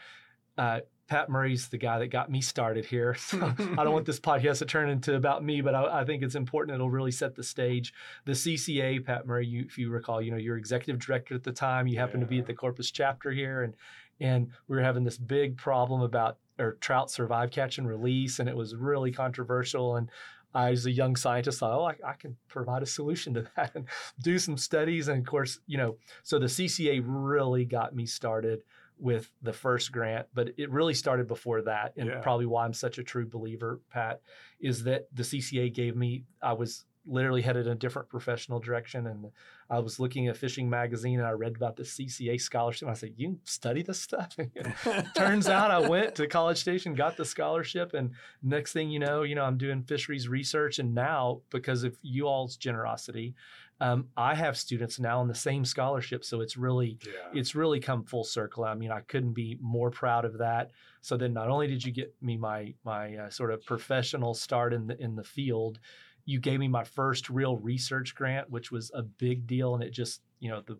[0.58, 3.16] Uh, Pat Murray's the guy that got me started here.
[3.28, 6.22] So I don't want this podcast to turn into about me, but I, I think
[6.22, 6.74] it's important.
[6.74, 7.94] It'll really set the stage.
[8.26, 11.52] The CCA, Pat Murray, you, if you recall, you know, you're executive director at the
[11.52, 11.86] time.
[11.86, 13.74] You happened to be at the Corpus chapter here, and
[14.20, 18.48] and we were having this big problem about or trout survive, catch, and release, and
[18.48, 19.96] it was really controversial.
[19.96, 20.10] And
[20.54, 23.74] I, as a young scientist, thought, oh, I, I can provide a solution to that
[23.74, 23.86] and
[24.22, 25.08] do some studies.
[25.08, 28.62] And of course, you know, so the CCA really got me started
[28.98, 31.92] with the first grant, but it really started before that.
[31.96, 32.20] And Yeah.
[32.20, 34.20] probably why I'm such a true believer, Pat,
[34.60, 39.06] is that the CCA gave me, I was literally headed in a different professional direction.
[39.06, 39.30] And
[39.70, 42.82] I was looking at Fishing Magazine and I read about the CCA scholarship.
[42.82, 44.36] And I said, You study this stuff?
[45.14, 48.10] Turns out I went to College Station, got the scholarship, and
[48.42, 50.78] next thing you know, you know, I'm doing fisheries research.
[50.78, 53.34] And now, because of you all's generosity,
[53.80, 56.24] um, I have students now on the same scholarship.
[56.24, 58.64] So it's really yeah it's really come full circle.
[58.64, 60.72] I mean, I couldn't be more proud of that.
[61.00, 64.72] So then, not only did you get me my my uh, sort of professional start
[64.72, 65.78] in the in the field,
[66.24, 69.90] you gave me my first real research grant, which was a big deal, and it
[69.90, 70.78] just you know the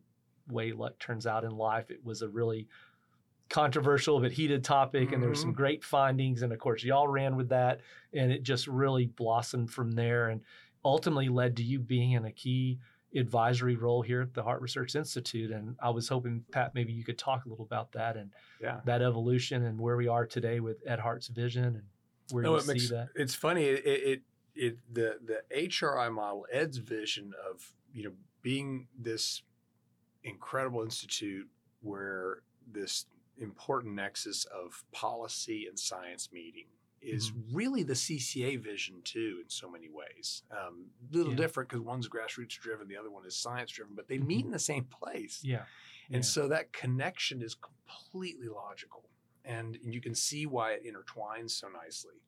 [0.49, 2.67] way luck turns out in life, it was a really
[3.49, 7.35] controversial but heated topic and there were some great findings and of course y'all ran
[7.35, 7.81] with that
[8.13, 10.43] and it just really blossomed from there and
[10.85, 12.79] ultimately led to you being in a key
[13.15, 15.51] advisory role here at the Harte Research Institute.
[15.51, 18.81] And I was hoping, Pat, maybe you could talk a little about that and Yeah.
[18.85, 21.83] that evolution and where we are today with Ed Harte's vision and
[22.31, 23.09] where No, you see makes, that.
[23.15, 23.65] It's funny.
[23.65, 24.23] It, it
[24.55, 28.13] it the the HRI model, Ed's vision of you know
[28.43, 29.43] being this
[30.25, 31.49] incredible institute
[31.81, 33.07] where this
[33.39, 36.67] important nexus of policy and science meeting
[37.01, 37.55] is Mm-hmm.
[37.57, 40.43] really the CCA vision too in so many ways.
[40.51, 41.37] Um, little Yeah.
[41.39, 44.47] different because one's grassroots driven, the other one is science driven, but they meet Mhm.
[44.47, 45.43] in the same place.
[45.45, 45.67] Yeah.
[46.09, 46.21] And Yeah.
[46.23, 49.09] so that connection is completely logical.
[49.45, 52.21] And you can see why it intertwines so nicely.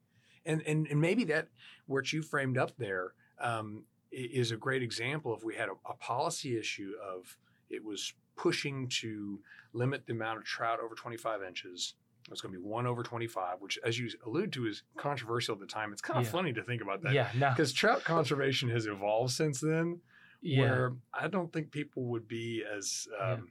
[0.44, 1.48] And, and, and maybe that,
[1.86, 5.36] what you framed up there, um, is a great example.
[5.36, 9.40] If we had a, a policy issue of it was pushing to
[9.72, 11.94] limit the amount of trout over 25 inches,
[12.30, 15.54] it was going to be one over 25, which, as you allude to, is controversial
[15.54, 15.92] at the time.
[15.92, 16.30] It's kind of Yeah.
[16.30, 17.12] funny to think about that.
[17.12, 17.28] yeah.
[17.50, 20.00] Because trout conservation has evolved since then
[20.40, 20.60] yeah.
[20.60, 23.48] where I don't think people would be as um,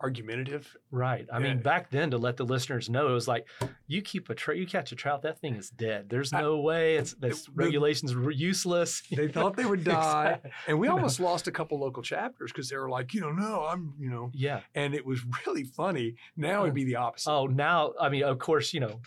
[0.00, 0.76] argumentative.
[0.90, 1.26] Right.
[1.32, 3.46] I mean, back then, to let the listeners know, it was like
[3.86, 6.08] you keep a trout, you catch a trout, that thing is dead.
[6.08, 6.96] There's I- no way.
[6.96, 9.02] It's the- regulations were useless.
[9.18, 10.26] They thought they would die.
[10.26, 10.50] Exactly.
[10.68, 13.64] And we almost lost a couple local chapters because they were like, you know, no,
[13.64, 14.60] I'm, you know, Yeah.
[14.76, 16.14] and it was really funny.
[16.36, 16.74] Now it'd oh.
[16.74, 17.30] be the opposite.
[17.30, 19.00] Oh, now I mean, of course, you know,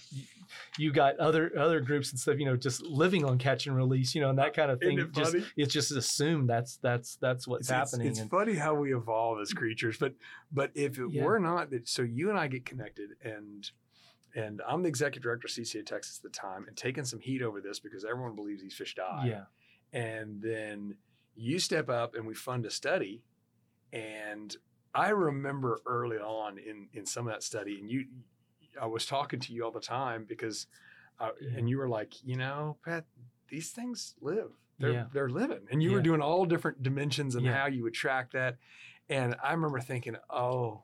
[0.77, 4.13] you got other other groups and stuff, you know, just living on catch and release,
[4.15, 4.99] you know, and that kind of thing.
[4.99, 5.45] it Just funny?
[5.57, 8.07] it's just assumed that's that's that's what's It's, it's- happening.
[8.11, 10.13] it's and, funny how we evolve as creatures, but
[10.51, 11.23] but if it Yeah.
[11.23, 13.69] were not that, so you and I get connected, and
[14.35, 17.41] and I'm the executive director of CCA Texas at the time, and taking some heat
[17.41, 19.25] over this because everyone believes these fish die.
[19.27, 19.43] yeah,
[19.99, 20.95] and then
[21.35, 23.23] you step up and we fund a study
[23.93, 24.57] and
[24.93, 28.05] i remember early on in in some of that study and you
[28.79, 30.67] i was talking to you all the time because
[31.19, 31.57] uh, Yeah.
[31.57, 33.05] and you were like you know pat
[33.47, 34.51] these things live.
[34.79, 35.05] They're Yeah.
[35.13, 35.67] they're living.
[35.69, 37.53] And you were doing all different dimensions and Yeah.
[37.53, 38.57] how you would track that.
[39.09, 40.83] And i remember thinking oh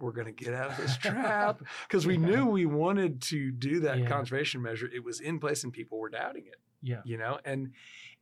[0.00, 1.60] we're going to get out of this trap.
[1.86, 4.06] Because we knew we wanted to do that Yeah.
[4.08, 4.88] conservation measure.
[4.92, 7.38] It was in place and people were doubting it yeah, you know?
[7.44, 7.72] And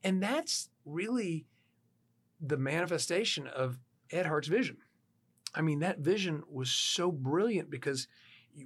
[0.02, 1.46] and that's really
[2.40, 3.78] the manifestation of
[4.10, 4.78] Ed Harte's vision.
[5.54, 8.08] I mean that vision was so brilliant because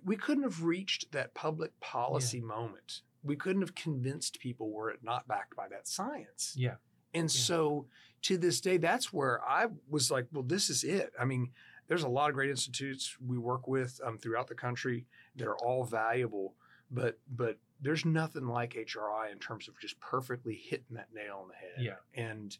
[0.05, 5.00] we couldn't have reached that public policy moment we couldn't have convinced people were it
[5.03, 6.76] not backed by that science yeah,
[7.14, 7.40] and Yeah.
[7.40, 7.87] so
[8.22, 11.11] to this day, that's where I was like, well, this is it.
[11.18, 11.53] I mean,
[11.88, 15.57] there's a lot of great institutes we work with um, throughout the country that are
[15.57, 16.55] all valuable,
[16.90, 21.48] but but there's nothing like HRI in terms of just perfectly hitting that nail on
[21.48, 21.79] the head.
[21.79, 21.94] Yeah.
[22.14, 22.57] And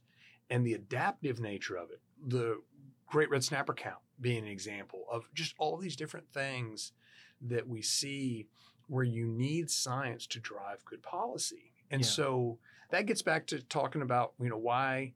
[0.49, 2.63] and the adaptive nature of it, the
[3.07, 6.93] great red snapper count being an example of just all these different things
[7.41, 8.47] that we see
[8.89, 11.73] where you need science to drive good policy.
[11.91, 12.09] And Yeah.
[12.09, 12.59] so
[12.91, 15.15] that gets back to talking about, you know, why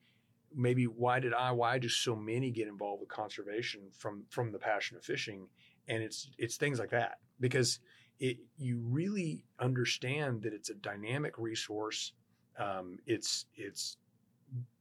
[0.55, 4.59] maybe why did I why do so many get involved with conservation from from the
[4.59, 5.49] passion of fishing?
[5.89, 7.81] And it's it's things like that because
[8.21, 12.13] it you really understand that it's a dynamic resource.
[12.59, 13.97] Um, it's it's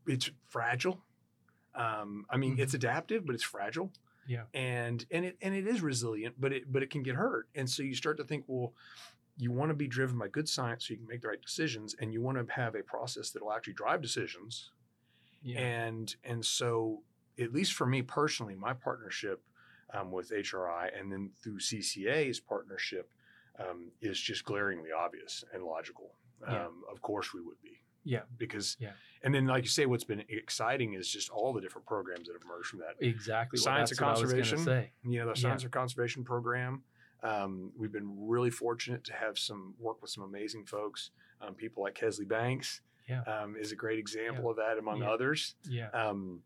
[0.06, 1.02] it's fragile.
[1.76, 2.60] Um, I mean, Mhm.
[2.60, 3.92] it's adaptive, but it's fragile
[4.28, 7.48] yeah, and and it and it is resilient, but it but it can get hurt.
[7.56, 8.74] And so you start to think, well,
[9.38, 11.96] you want to be driven by good science so you can make the right decisions,
[12.00, 14.72] and you want to have a process that will actually drive decisions.
[15.42, 17.02] yeah, And and so
[17.40, 19.42] at least for me personally, my partnership
[19.94, 23.10] um, with HRI and then through CCA's partnership
[23.60, 26.12] um, is just glaringly obvious and logical.
[26.48, 26.66] Yeah.
[26.66, 27.80] Um, of course, we would be.
[28.04, 28.24] Yeah.
[28.38, 28.92] Because Yeah.
[29.22, 32.34] and then like you say, what's been exciting is just all the different programs that
[32.34, 33.58] have emerged from that exactly.
[33.58, 34.90] Well, Science that's of what I was gonna conservation.
[35.12, 35.42] you know, the Yeah.
[35.42, 36.84] Science of Conservation program.
[37.22, 41.12] Um, we've been really fortunate to have some work with some amazing folks.
[41.40, 43.22] Um, people like Kesley Banks Yeah.
[43.24, 45.12] um, is a great example of that, among Yeah.
[45.12, 45.56] others.
[45.64, 46.44] Yeah, Um,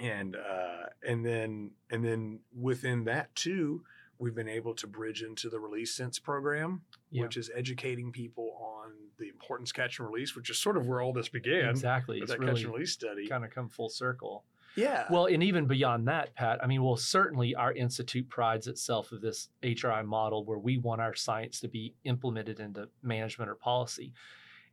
[0.00, 3.84] and uh, and then and then within that too,
[4.20, 7.22] we've been able to bridge into the Release Sense program, Yeah.
[7.22, 11.00] which is educating people on the importance catch and release, which is sort of where
[11.00, 11.70] all this began.
[11.70, 12.18] exactly.
[12.20, 13.26] It's that catch and release study.
[13.28, 14.44] kind of come full circle.
[14.76, 15.06] yeah.
[15.10, 19.20] Well, and even beyond that, Pat, I mean, well, certainly our institute prides itself of
[19.20, 24.12] this HRI model where we want our science to be implemented into management or policy.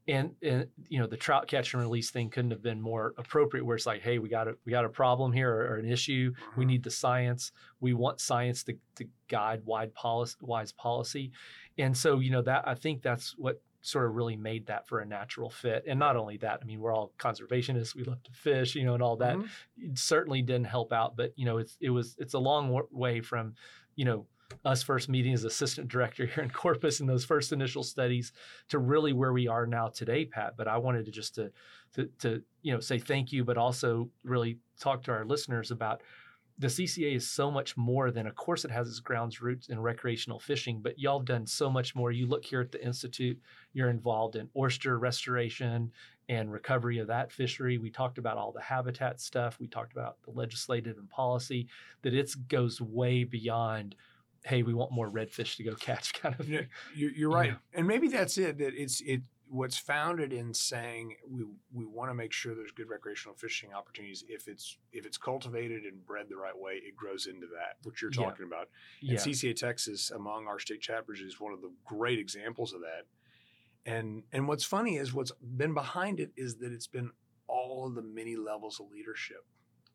[0.08, 3.66] And, and you know the trout catch and release thing couldn't have been more appropriate.
[3.66, 5.86] Where it's like, hey, we got a we got a problem here or, or an
[5.86, 6.34] issue.
[6.56, 6.68] We Mhm.
[6.68, 7.52] need the science.
[7.82, 11.32] We want science to, to guide wide policy, wise policy.
[11.78, 15.00] And so you know that I think that's what sort of really made that for
[15.00, 15.84] a natural fit.
[15.88, 17.96] And not only that, I mean, we're all conservationists.
[17.96, 19.50] We love to fish, you know, and all that Mhm.
[19.78, 23.22] it certainly didn't help out but you know it's it was it's a long way
[23.22, 23.56] from
[23.96, 24.26] you know
[24.66, 28.34] us first meeting as assistant director here in Corpus in those first initial studies
[28.70, 30.56] to really where we are now today, Pat.
[30.58, 31.52] But I wanted to just to
[31.94, 36.02] to, to you know say thank you, but also really talk to our listeners about
[36.60, 39.80] the CCA is so much more than, of course, it has its grounds roots in
[39.80, 42.12] recreational fishing, but y'all done so much more.
[42.12, 43.40] You look here at the Institute,
[43.74, 45.92] you're involved in oyster restoration
[46.30, 47.78] and recovery of that fishery.
[47.78, 49.60] We talked about all the habitat stuff.
[49.60, 51.68] We talked about the legislative and policy,
[52.02, 53.96] that it goes way beyond,
[54.48, 56.68] hey, we want more redfish to go catch kind of thing.
[56.96, 57.56] You're, you're right.
[57.74, 62.14] And maybe that's it, that it's, it, what's founded in saying we we want to
[62.14, 64.24] make sure there's good recreational fishing opportunities.
[64.28, 68.02] If it's if it's cultivated and bred the right way, it grows into that, which
[68.02, 68.58] you're talking yeah.
[68.58, 68.70] about.
[69.02, 69.18] And yeah.
[69.18, 73.06] CCA Texas, among our state chapters, is one of the great examples of that.
[73.86, 77.12] And and what's funny is what's been behind it is that it's been
[77.48, 79.46] all of the many levels of leadership.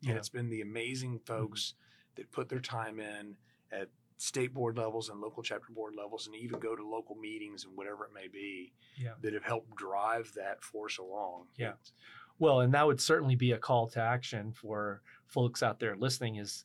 [0.01, 0.11] Yeah.
[0.11, 2.23] And it's been the amazing folks mm-hmm.
[2.23, 3.37] that put their time in
[3.71, 3.89] at
[4.23, 7.77] state board levels and local chapter board levels and even go to local meetings and
[7.77, 9.15] whatever it may be yeah.
[9.21, 11.47] that have helped drive that force along.
[11.57, 11.73] Yeah.
[12.39, 16.37] Well, and that would certainly be a call to action for folks out there listening
[16.37, 16.65] is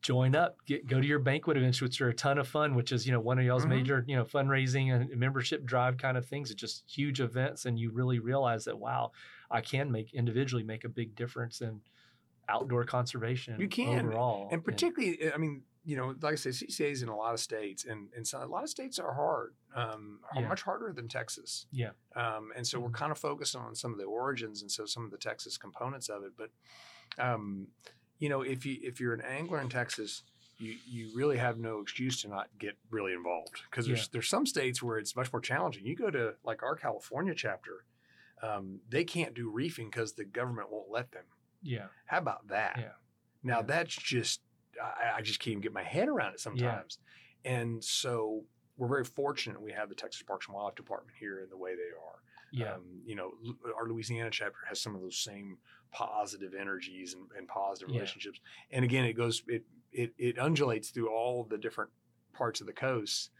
[0.00, 2.90] join up, get, go to your banquet events, which are a ton of fun, which
[2.90, 3.76] is, you know, one of y'all's mm-hmm.
[3.76, 6.50] major, you know, fundraising and membership drive kind of things.
[6.50, 7.66] It's just huge events.
[7.66, 9.12] And you really realize that, wow,
[9.50, 11.82] I can make individually make a big difference in
[12.48, 13.60] outdoor conservation.
[13.60, 14.48] You can overall.
[14.50, 17.84] And particularly, I mean, you know, like I say, CCAs in a lot of states,
[17.84, 20.48] and and so a lot of states are hard, um, are yeah.
[20.48, 21.66] much harder than Texas.
[21.72, 21.90] Yeah.
[22.14, 22.86] Um, and so mm-hmm.
[22.86, 25.56] we're kind of focused on some of the origins, and so some of the Texas
[25.56, 26.32] components of it.
[26.36, 26.50] But,
[27.22, 27.68] um,
[28.18, 30.22] you know, if you if you're an angler in Texas,
[30.58, 34.08] you you really have no excuse to not get really involved because there's yeah.
[34.12, 35.86] there's some states where it's much more challenging.
[35.86, 37.84] You go to like our California chapter,
[38.42, 41.24] um, they can't do reefing because the government won't let them.
[41.62, 41.86] Yeah.
[42.04, 42.76] How about that?
[42.78, 42.92] Yeah.
[43.42, 43.66] Now yeah.
[43.66, 44.42] that's just
[44.82, 46.98] I, I, just can't even get my head around it sometimes.
[47.44, 47.52] Yeah.
[47.52, 48.44] And so
[48.76, 51.74] we're very fortunate we have the Texas Parks and Wildlife Department here in the way
[51.74, 52.20] they are.
[52.52, 52.74] Yeah.
[52.74, 53.32] Um, you know,
[53.76, 55.58] our Louisiana chapter has some of those same
[55.92, 57.96] positive energies and, and positive yeah.
[57.96, 58.40] relationships.
[58.70, 61.90] And again, it goes it, it it undulates through all the different
[62.32, 63.30] parts of the coast.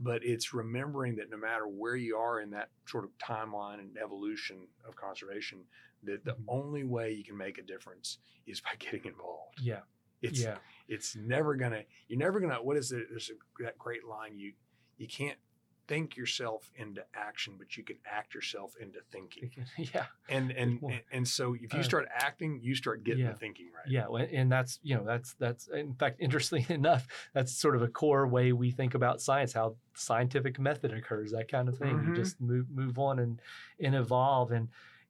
[0.00, 3.96] But it's remembering that no matter where you are in that sort of timeline and
[4.02, 5.58] evolution of conservation,
[6.04, 6.44] that the mm-hmm.
[6.48, 9.60] only way you can make a difference is by getting involved.
[9.60, 9.80] Yeah.
[10.22, 10.56] It's yeah.
[10.88, 13.06] it's never gonna you're never gonna what is it?
[13.10, 14.52] There's a, that great line you
[14.96, 15.38] you can't
[15.88, 19.50] think yourself into action, but you can act yourself into thinking.
[19.94, 20.06] Yeah.
[20.28, 23.32] And and and, and so if you uh, start uh, acting, you start getting yeah.
[23.32, 23.90] the thinking right.
[23.90, 27.88] Yeah, and that's you know that's that's in fact interesting enough, that's sort of a
[27.88, 31.96] core way we think about science, how scientific method occurs, that kind of thing.
[31.96, 32.10] Mm-hmm.
[32.10, 33.40] You just move move on and
[33.80, 34.68] and evolve and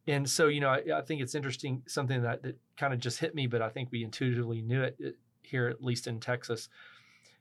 [0.09, 3.21] and so you know I, I think it's interesting something that, that kind of just
[3.21, 6.69] hit me but i think we intuitively knew it, it here at least in texas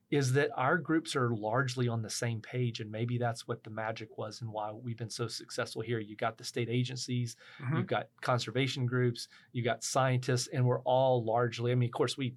[0.09, 3.69] is that our groups are largely on the same page and maybe that's what the
[3.69, 7.77] magic was and why we've been so successful here you got the state agencies mm-hmm.
[7.77, 12.17] you've got conservation groups you've got scientists and we're all largely i mean of course
[12.17, 12.35] we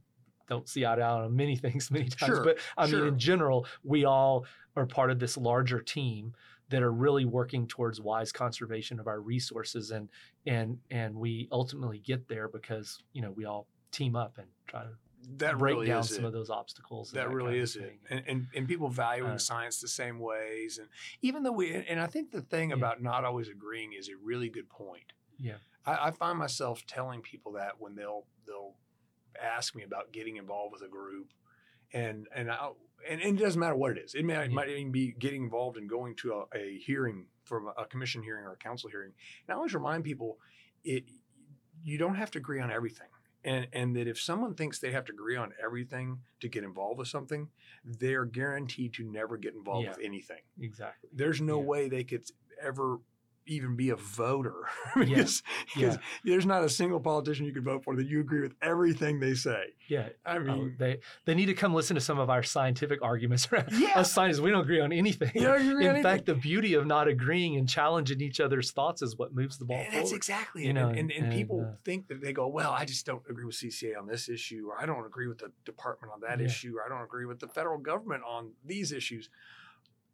[0.48, 3.00] don't see eye to eye on many things many times sure, but i sure.
[3.00, 4.44] mean in general we all
[4.76, 6.32] are part of this larger team
[6.70, 10.08] that are really working towards wise conservation of our resources and
[10.46, 14.82] and and we ultimately get there because you know we all team up and try
[14.82, 14.90] to
[15.36, 16.28] that break really down some it.
[16.28, 17.10] of those obstacles.
[17.10, 17.98] That, that really is it.
[18.08, 20.78] And, and, and people valuing uh, science the same ways.
[20.78, 20.88] And
[21.22, 22.76] even though we, and I think the thing yeah.
[22.76, 25.12] about not always agreeing is a really good point.
[25.38, 25.56] Yeah.
[25.84, 28.74] I, I, find myself telling people that when they'll, they'll
[29.40, 31.28] ask me about getting involved with a group
[31.92, 32.70] and, and I,
[33.08, 34.14] and, and, it doesn't matter what it is.
[34.14, 37.70] It, may, it might even be getting involved in going to a, a hearing from
[37.76, 39.12] a commission hearing or a council hearing.
[39.46, 40.38] And I always remind people,
[40.84, 41.04] it
[41.82, 43.08] you don't have to agree on everything.
[43.42, 46.98] And, and that if someone thinks they have to agree on everything to get involved
[46.98, 47.48] with something,
[47.84, 50.42] they're guaranteed to never get involved yeah, with anything.
[50.60, 51.08] Exactly.
[51.14, 51.66] There's no yeah.
[51.66, 52.24] way they could
[52.62, 52.98] ever
[53.50, 54.54] even be a voter
[54.96, 55.42] because,
[55.76, 55.88] yeah.
[55.88, 56.32] because yeah.
[56.32, 59.34] there's not a single politician you could vote for that you agree with everything they
[59.34, 59.64] say.
[59.88, 63.02] Yeah, I oh, mean, they they need to come listen to some of our scientific
[63.02, 63.48] arguments.
[63.72, 65.30] yeah, us scientists we don't agree on anything.
[65.34, 69.34] Agree In fact, the beauty of not agreeing and challenging each other's thoughts is what
[69.34, 69.78] moves the ball.
[69.78, 70.04] And forward.
[70.04, 70.64] That's exactly.
[70.64, 73.04] You know, and, and, and, and people uh, think that they go, well, I just
[73.04, 76.20] don't agree with CCA on this issue, or I don't agree with the department on
[76.20, 76.46] that yeah.
[76.46, 79.28] issue, or I don't agree with the federal government on these issues.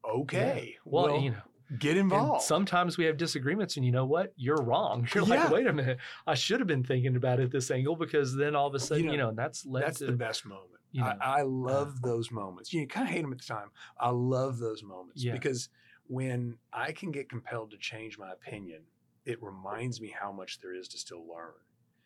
[0.09, 1.43] Okay, well, well you know
[1.79, 2.35] get involved.
[2.35, 4.33] And sometimes we have disagreements, and you know what?
[4.37, 5.09] You're wrong.
[5.14, 5.45] You're yeah.
[5.45, 8.55] like, wait a minute, I should have been thinking about it this angle because then
[8.55, 10.47] all of a sudden, you know, you know and that's led that's to, the best
[10.47, 10.71] moment.
[10.93, 12.73] You know, I, I, love uh, those moments.
[12.73, 13.71] You, know, you kind of hate them at the time.
[14.01, 15.33] I love those moments yeah.
[15.33, 15.69] because
[16.07, 18.83] when I can get compelled to change my opinion,
[19.25, 21.53] it reminds me how much there is to still learn.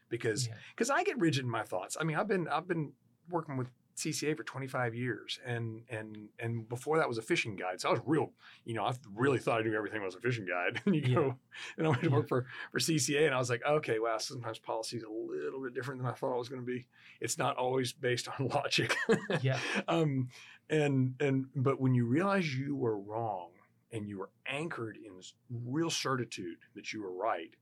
[0.09, 0.97] Because because yeah.
[0.97, 1.97] I get rigid in my thoughts.
[2.01, 2.93] I mean, I've been I've been
[3.29, 3.69] working with
[4.01, 7.81] CCA for 25 years, and and and before that was a fishing guide.
[7.81, 8.33] So I was real,
[8.65, 10.81] you know, I really thought I knew everything was a fishing guide.
[10.87, 11.15] and you Yeah.
[11.15, 11.35] go,
[11.77, 14.59] and I went to work for for CCA, and I was like, okay, wow, sometimes
[14.59, 16.87] policy is a little bit different than I thought it was going to be.
[17.21, 18.97] It's not always based on logic.
[19.43, 19.59] Yeah.
[19.89, 20.29] um,
[20.69, 23.51] and and but when you realize you were wrong
[23.93, 25.13] and you were anchored in
[25.51, 27.55] real certitude that you were right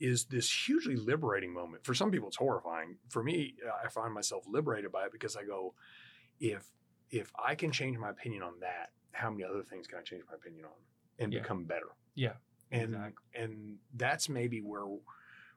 [0.00, 4.44] is this hugely liberating moment for some people it's horrifying for me i find myself
[4.46, 5.74] liberated by it because i go
[6.40, 6.70] if
[7.10, 10.22] if i can change my opinion on that how many other things can i change
[10.28, 10.70] my opinion on
[11.18, 11.40] and Yeah.
[11.40, 12.34] become better Yeah,
[12.70, 13.42] and exactly.
[13.42, 14.84] and that's maybe where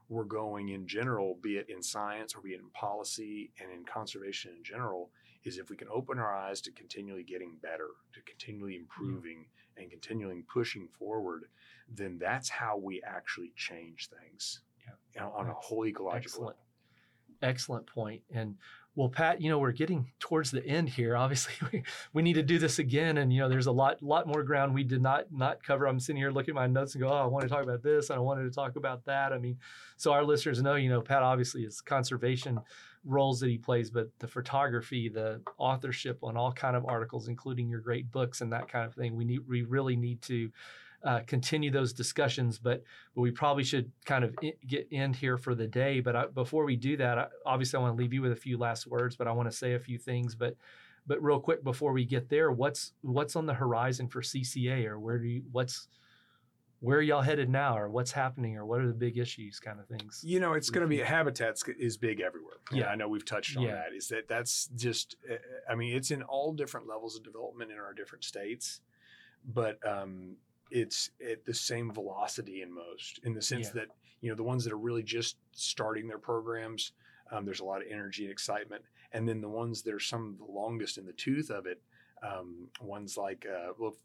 [0.08, 3.84] we're going in general be it in science or be it in policy and in
[3.84, 5.12] conservation in general
[5.44, 9.46] is if we can open our eyes to continually getting better to continually improving
[9.78, 11.46] and continually pushing forward
[11.94, 14.94] then that's how we actually change things Yeah.
[15.16, 16.48] you know, on a whole ecological Excellent.
[16.48, 16.64] level.
[17.42, 18.22] Excellent point.
[18.34, 18.56] And
[18.96, 21.16] well, Pat, you know, we're getting towards the end here.
[21.24, 23.18] Obviously, we, we need to do this again.
[23.18, 25.88] And you know, there's a lot lot more ground we did not not cover.
[25.88, 27.82] I'm sitting here looking at my notes and go, oh, I want to talk about
[27.82, 29.32] this and I wanted to talk about that.
[29.32, 29.58] I mean,
[29.96, 32.60] so our listeners know, you know, Pat obviously is conservation
[33.06, 37.70] roles that he plays, but the photography, the authorship on all kind of articles, including
[37.70, 39.16] your great books and that kind of thing.
[39.16, 40.52] We need we really need to
[41.04, 42.84] uh, continue those discussions, but
[43.16, 46.00] but we probably should kind of i- get end here for the day.
[46.02, 48.36] But I, before we do that, I, obviously I want to leave you with a
[48.36, 50.36] few last words, but I want to say a few things.
[50.36, 50.56] But
[51.08, 55.00] but real quick before we get there, what's what's on the horizon for CCA, or
[55.00, 55.88] where do you what's
[56.82, 59.82] where are y'all headed now, or what's happening, or what are the big issues, kind
[59.82, 60.22] of things?
[60.26, 61.06] You know, it's going to be Mhm.
[61.06, 62.56] habitats is big everywhere.
[62.72, 62.88] And Yeah.
[62.90, 63.72] I know we've touched on Yeah.
[63.76, 63.94] that.
[63.94, 65.18] Is that that's just?
[65.30, 65.36] uh,
[65.70, 68.80] I mean, it's in all different levels of development in our different states,
[69.44, 70.38] but um,
[70.72, 73.20] it's at the same velocity in most.
[73.24, 73.74] In the sense Yeah.
[73.82, 73.88] that
[74.22, 76.92] you know the ones that are really just starting their programs,
[77.32, 80.30] um, there's a lot of energy and excitement, and then the ones that are some
[80.30, 81.82] of the longest in the tooth of it,
[82.22, 83.96] um, ones like uh, well,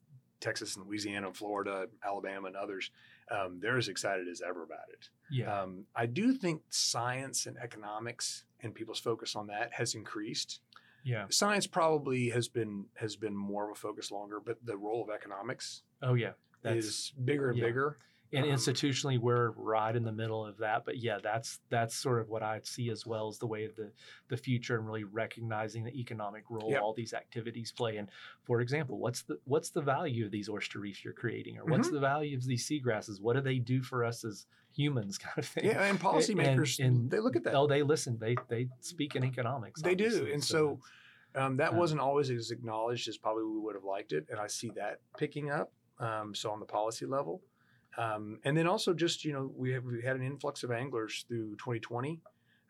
[0.40, 2.90] Texas and Louisiana, and Florida, Alabama, and others,
[3.30, 5.08] um, they're as excited as ever about it.
[5.30, 10.60] Yeah, Um, I do think science and economics and people's focus on that has increased.
[11.02, 15.02] yeah, Science probably has been has been more of a focus longer, but the role
[15.02, 16.32] of economics oh yeah,
[16.64, 17.66] that's is bigger and yeah.
[17.66, 17.96] bigger.
[18.32, 22.20] and um, institutionally we're right in the middle of that but yeah that's that's sort
[22.20, 23.92] of what i see as well as the way of the
[24.28, 26.82] the future and really recognizing the economic role Yep.
[26.82, 28.08] all these activities play and
[28.44, 31.86] for example what's the what's the value of these oyster reefs you're creating or what's
[31.88, 31.94] Mm-hmm.
[31.96, 35.46] the value of these seagrasses what do they do for us as humans kind of
[35.46, 37.54] thing Yeah, and policymakers and- they look at that.
[37.54, 40.80] oh they listen they they speak in economics They do, and so
[41.36, 44.38] um, that uh, wasn't always as acknowledged as probably we would have liked it, and
[44.38, 45.72] I see that picking up.
[45.98, 47.42] Um, so on the policy level,
[47.96, 51.24] um, and then also just you know we have we had an influx of anglers
[51.28, 52.20] through 2020.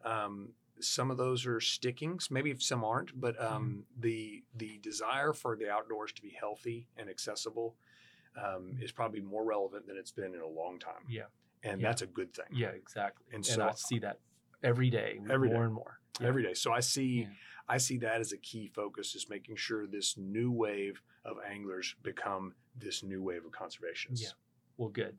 [0.04, 0.50] Um,
[0.80, 5.70] some of those are stickings, maybe some aren't, but um, the the desire for the
[5.70, 7.76] outdoors to be healthy and accessible
[8.36, 11.04] um, is probably more relevant than it's been in a long time.
[11.08, 11.22] Yeah.
[11.62, 11.88] and Yeah.
[11.88, 12.46] that's a good thing.
[12.52, 14.18] yeah exactly And and, so- i see that
[14.64, 15.64] every day Every more day.
[15.64, 16.26] and more Yeah.
[16.28, 16.54] every day.
[16.54, 17.28] So I see Yeah.
[17.66, 21.94] I see that as a key focus is making sure this new wave of anglers
[22.02, 24.20] become this new wave of conservationists.
[24.22, 24.28] Yeah.
[24.76, 25.16] Well, good.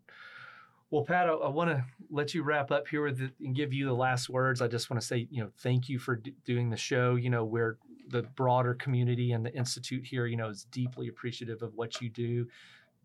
[0.91, 3.73] Well, Pat, I, I want to let you wrap up here with it and give
[3.73, 4.61] you the last words.
[4.61, 7.15] I just want to say, you know, thank you for d- doing the show.
[7.15, 7.77] You know, where
[8.09, 12.09] the broader community and the institute here, you know, is deeply appreciative of what you
[12.11, 12.47] do,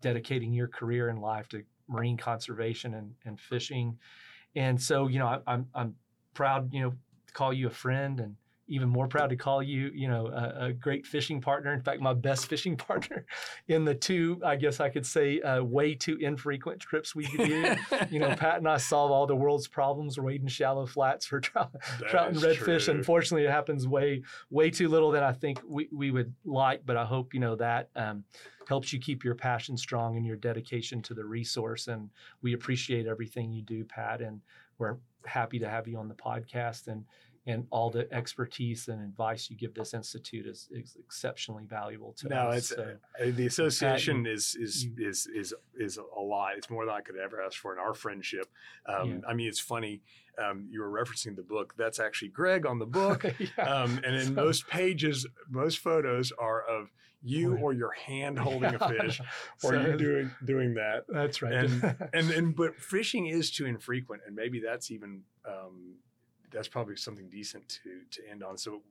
[0.01, 3.97] dedicating your career and life to marine conservation and, and fishing.
[4.55, 5.95] And so, you know, I, I'm I'm
[6.33, 6.93] proud, you know,
[7.27, 8.35] to call you a friend and
[8.71, 11.73] even more proud to call you, you know, a, a great fishing partner.
[11.73, 13.25] In fact, my best fishing partner
[13.67, 17.75] in the two, I guess I could say, uh, way too infrequent trips we do.
[18.09, 21.75] you know, Pat and I solve all the world's problems wading shallow flats for trout,
[22.07, 22.85] trout and redfish.
[22.85, 22.93] true.
[22.95, 26.85] Unfortunately, it happens way, way too little than I think we, we would like.
[26.85, 28.23] But I hope you know that um,
[28.69, 31.89] helps you keep your passion strong and your dedication to the resource.
[31.89, 32.09] And
[32.41, 34.21] we appreciate everything you do, Pat.
[34.21, 34.39] And
[34.77, 34.95] we're
[35.25, 36.87] happy to have you on the podcast.
[36.87, 37.05] And
[37.47, 42.27] and all the expertise and advice you give this institute is, is exceptionally valuable to
[42.29, 42.57] No, us.
[42.57, 46.55] it's So, uh, the association you- is is you- is is is a lot.
[46.57, 48.45] It's more than I could ever ask for in our friendship.
[48.85, 49.19] Um, Yeah.
[49.27, 50.03] I mean, it's funny.
[50.37, 51.73] Um, you were referencing the book.
[51.77, 53.25] That's actually Greg on the book.
[53.39, 53.63] Yeah.
[53.63, 56.91] Um, and in So- most pages, most photos are of
[57.23, 59.19] you or your hand holding a fish,
[59.63, 61.05] or So- you doing doing that.
[61.09, 61.53] That's right.
[61.53, 61.83] and
[62.13, 65.95] and and but fishing is too infrequent, and maybe that's even um,
[66.51, 68.57] that's probably something decent to to end on.
[68.57, 68.81] So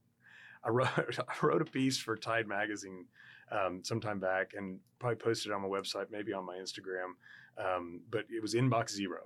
[0.65, 3.07] I wrote I wrote a piece for Tide magazine
[3.51, 7.13] um, sometime back, and probably posted it on my website, maybe on my Instagram.
[7.59, 9.21] Um, but it was inbox zero,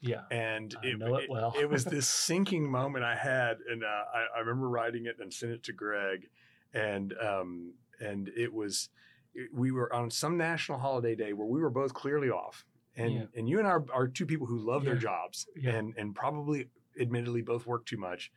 [0.00, 0.22] yeah.
[0.30, 1.54] and it, it well.
[1.58, 5.32] it was this sinking moment I had, and uh, I, I remember writing it and
[5.32, 6.28] sent it to Greg,
[6.74, 8.88] and um, and it was
[9.52, 12.64] we were on some national holiday day where we were both clearly off,
[12.96, 13.24] and Yeah.
[13.36, 15.72] and you and I are, are two people who love their jobs, Yeah.
[15.72, 16.68] and and probably
[17.00, 18.30] admittedly both work too much,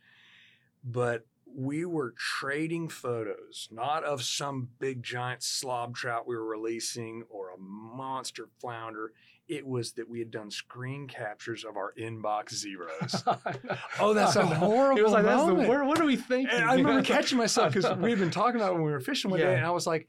[0.84, 7.24] but we were trading photos, not of some big giant slob trout we were releasing
[7.28, 9.12] or a monster flounder.
[9.48, 13.24] It was that we had done screen captures of our inbox zeros.
[13.98, 15.68] Oh, that's a horrible It was like, that's the, moment.
[15.68, 16.54] where, what are we thinking?
[16.54, 19.00] And I remember catching myself because we had been talking about it when we were
[19.00, 19.46] fishing one Yeah.
[19.46, 20.08] day, and I was like,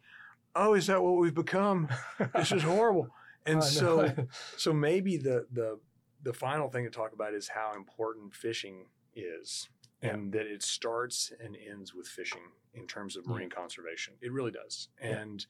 [0.56, 1.90] "Oh, is that what we've become?
[2.36, 3.10] This is horrible."
[3.48, 4.14] And so,
[4.58, 5.80] so maybe the the
[6.24, 9.70] the final thing to talk about is how important fishing is,
[10.02, 10.14] Yeah.
[10.16, 13.34] and that it starts and ends with fishing in terms of Yeah.
[13.34, 14.18] marine conservation.
[14.22, 15.20] It really does, Yeah.
[15.22, 15.46] and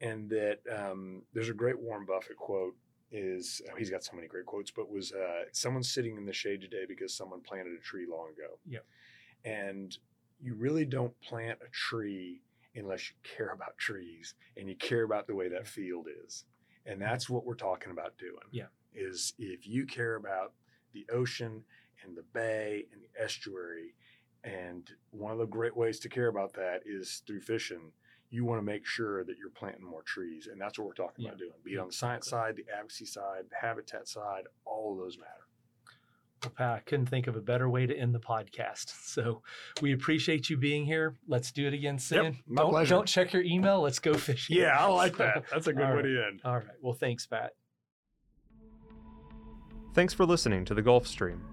[0.00, 2.76] and that um, there's a great Warren Buffett quote.
[3.14, 6.32] Is oh, he's got so many great quotes, but was uh, someone sitting in the
[6.32, 8.58] shade today because someone planted a tree long ago.
[8.66, 8.86] Yep.
[9.44, 9.98] And
[10.40, 12.40] you really don't plant a tree
[12.74, 16.46] unless you care about trees and you care about the way that field is.
[16.86, 18.48] And that's what we're talking about doing.
[18.50, 18.68] Yeah.
[18.94, 20.52] Is if you care about
[20.92, 21.62] the ocean
[22.04, 23.94] and the bay and the estuary,
[24.44, 27.92] and one of the great ways to care about that is through fishing.
[28.30, 31.26] You want to make sure that you're planting more trees, and that's what we're talking
[31.26, 31.52] about doing.
[31.64, 35.18] Be it on the science side, the advocacy side, the habitat side, all of those
[35.18, 35.42] matter.
[36.42, 38.92] Well, Pat, I couldn't think of a better way to end the podcast.
[39.12, 39.42] So
[39.82, 41.16] we appreciate you being here.
[41.28, 42.38] Let's do it again soon.
[42.46, 42.94] my don't, pleasure.
[42.94, 43.82] don't check your email.
[43.82, 44.56] Let's go fishing.
[44.56, 45.44] Yeah, I like that.
[45.50, 46.02] That's a good way right.
[46.02, 46.40] to end.
[46.42, 46.64] All right.
[46.80, 47.52] Well, thanks, Pat.
[49.94, 51.44] Thanks for listening to the Gulf Stream.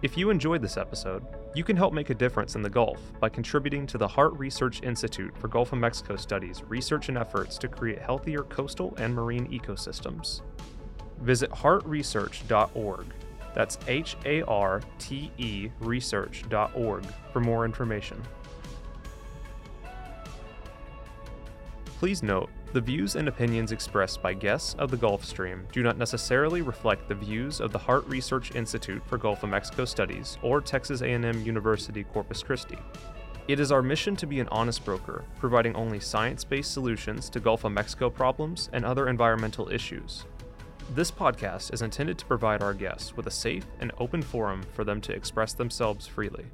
[0.00, 3.28] If you enjoyed this episode, you can help make a difference in the Gulf by
[3.28, 7.68] contributing to the Harte Research Institute for Gulf of Mexico Studies research and efforts to
[7.68, 10.40] create healthier coastal and marine ecosystems.
[11.20, 13.06] Visit harteresearch.org.
[13.54, 18.22] That's H A R T E research.org for more information.
[21.98, 25.98] Please note, the views and opinions expressed by guests of the Gulf Stream do not
[25.98, 30.62] necessarily reflect the views of the Harte Research Institute for Gulf of Mexico Studies or
[30.62, 32.78] Texas A&M University Corpus Christi.
[33.46, 37.64] It is our mission to be an honest broker, providing only science-based solutions to Gulf
[37.64, 40.24] of Mexico problems and other environmental issues.
[40.94, 44.84] This podcast is intended to provide our guests with a safe and open forum for
[44.84, 46.46] them to express themselves freely.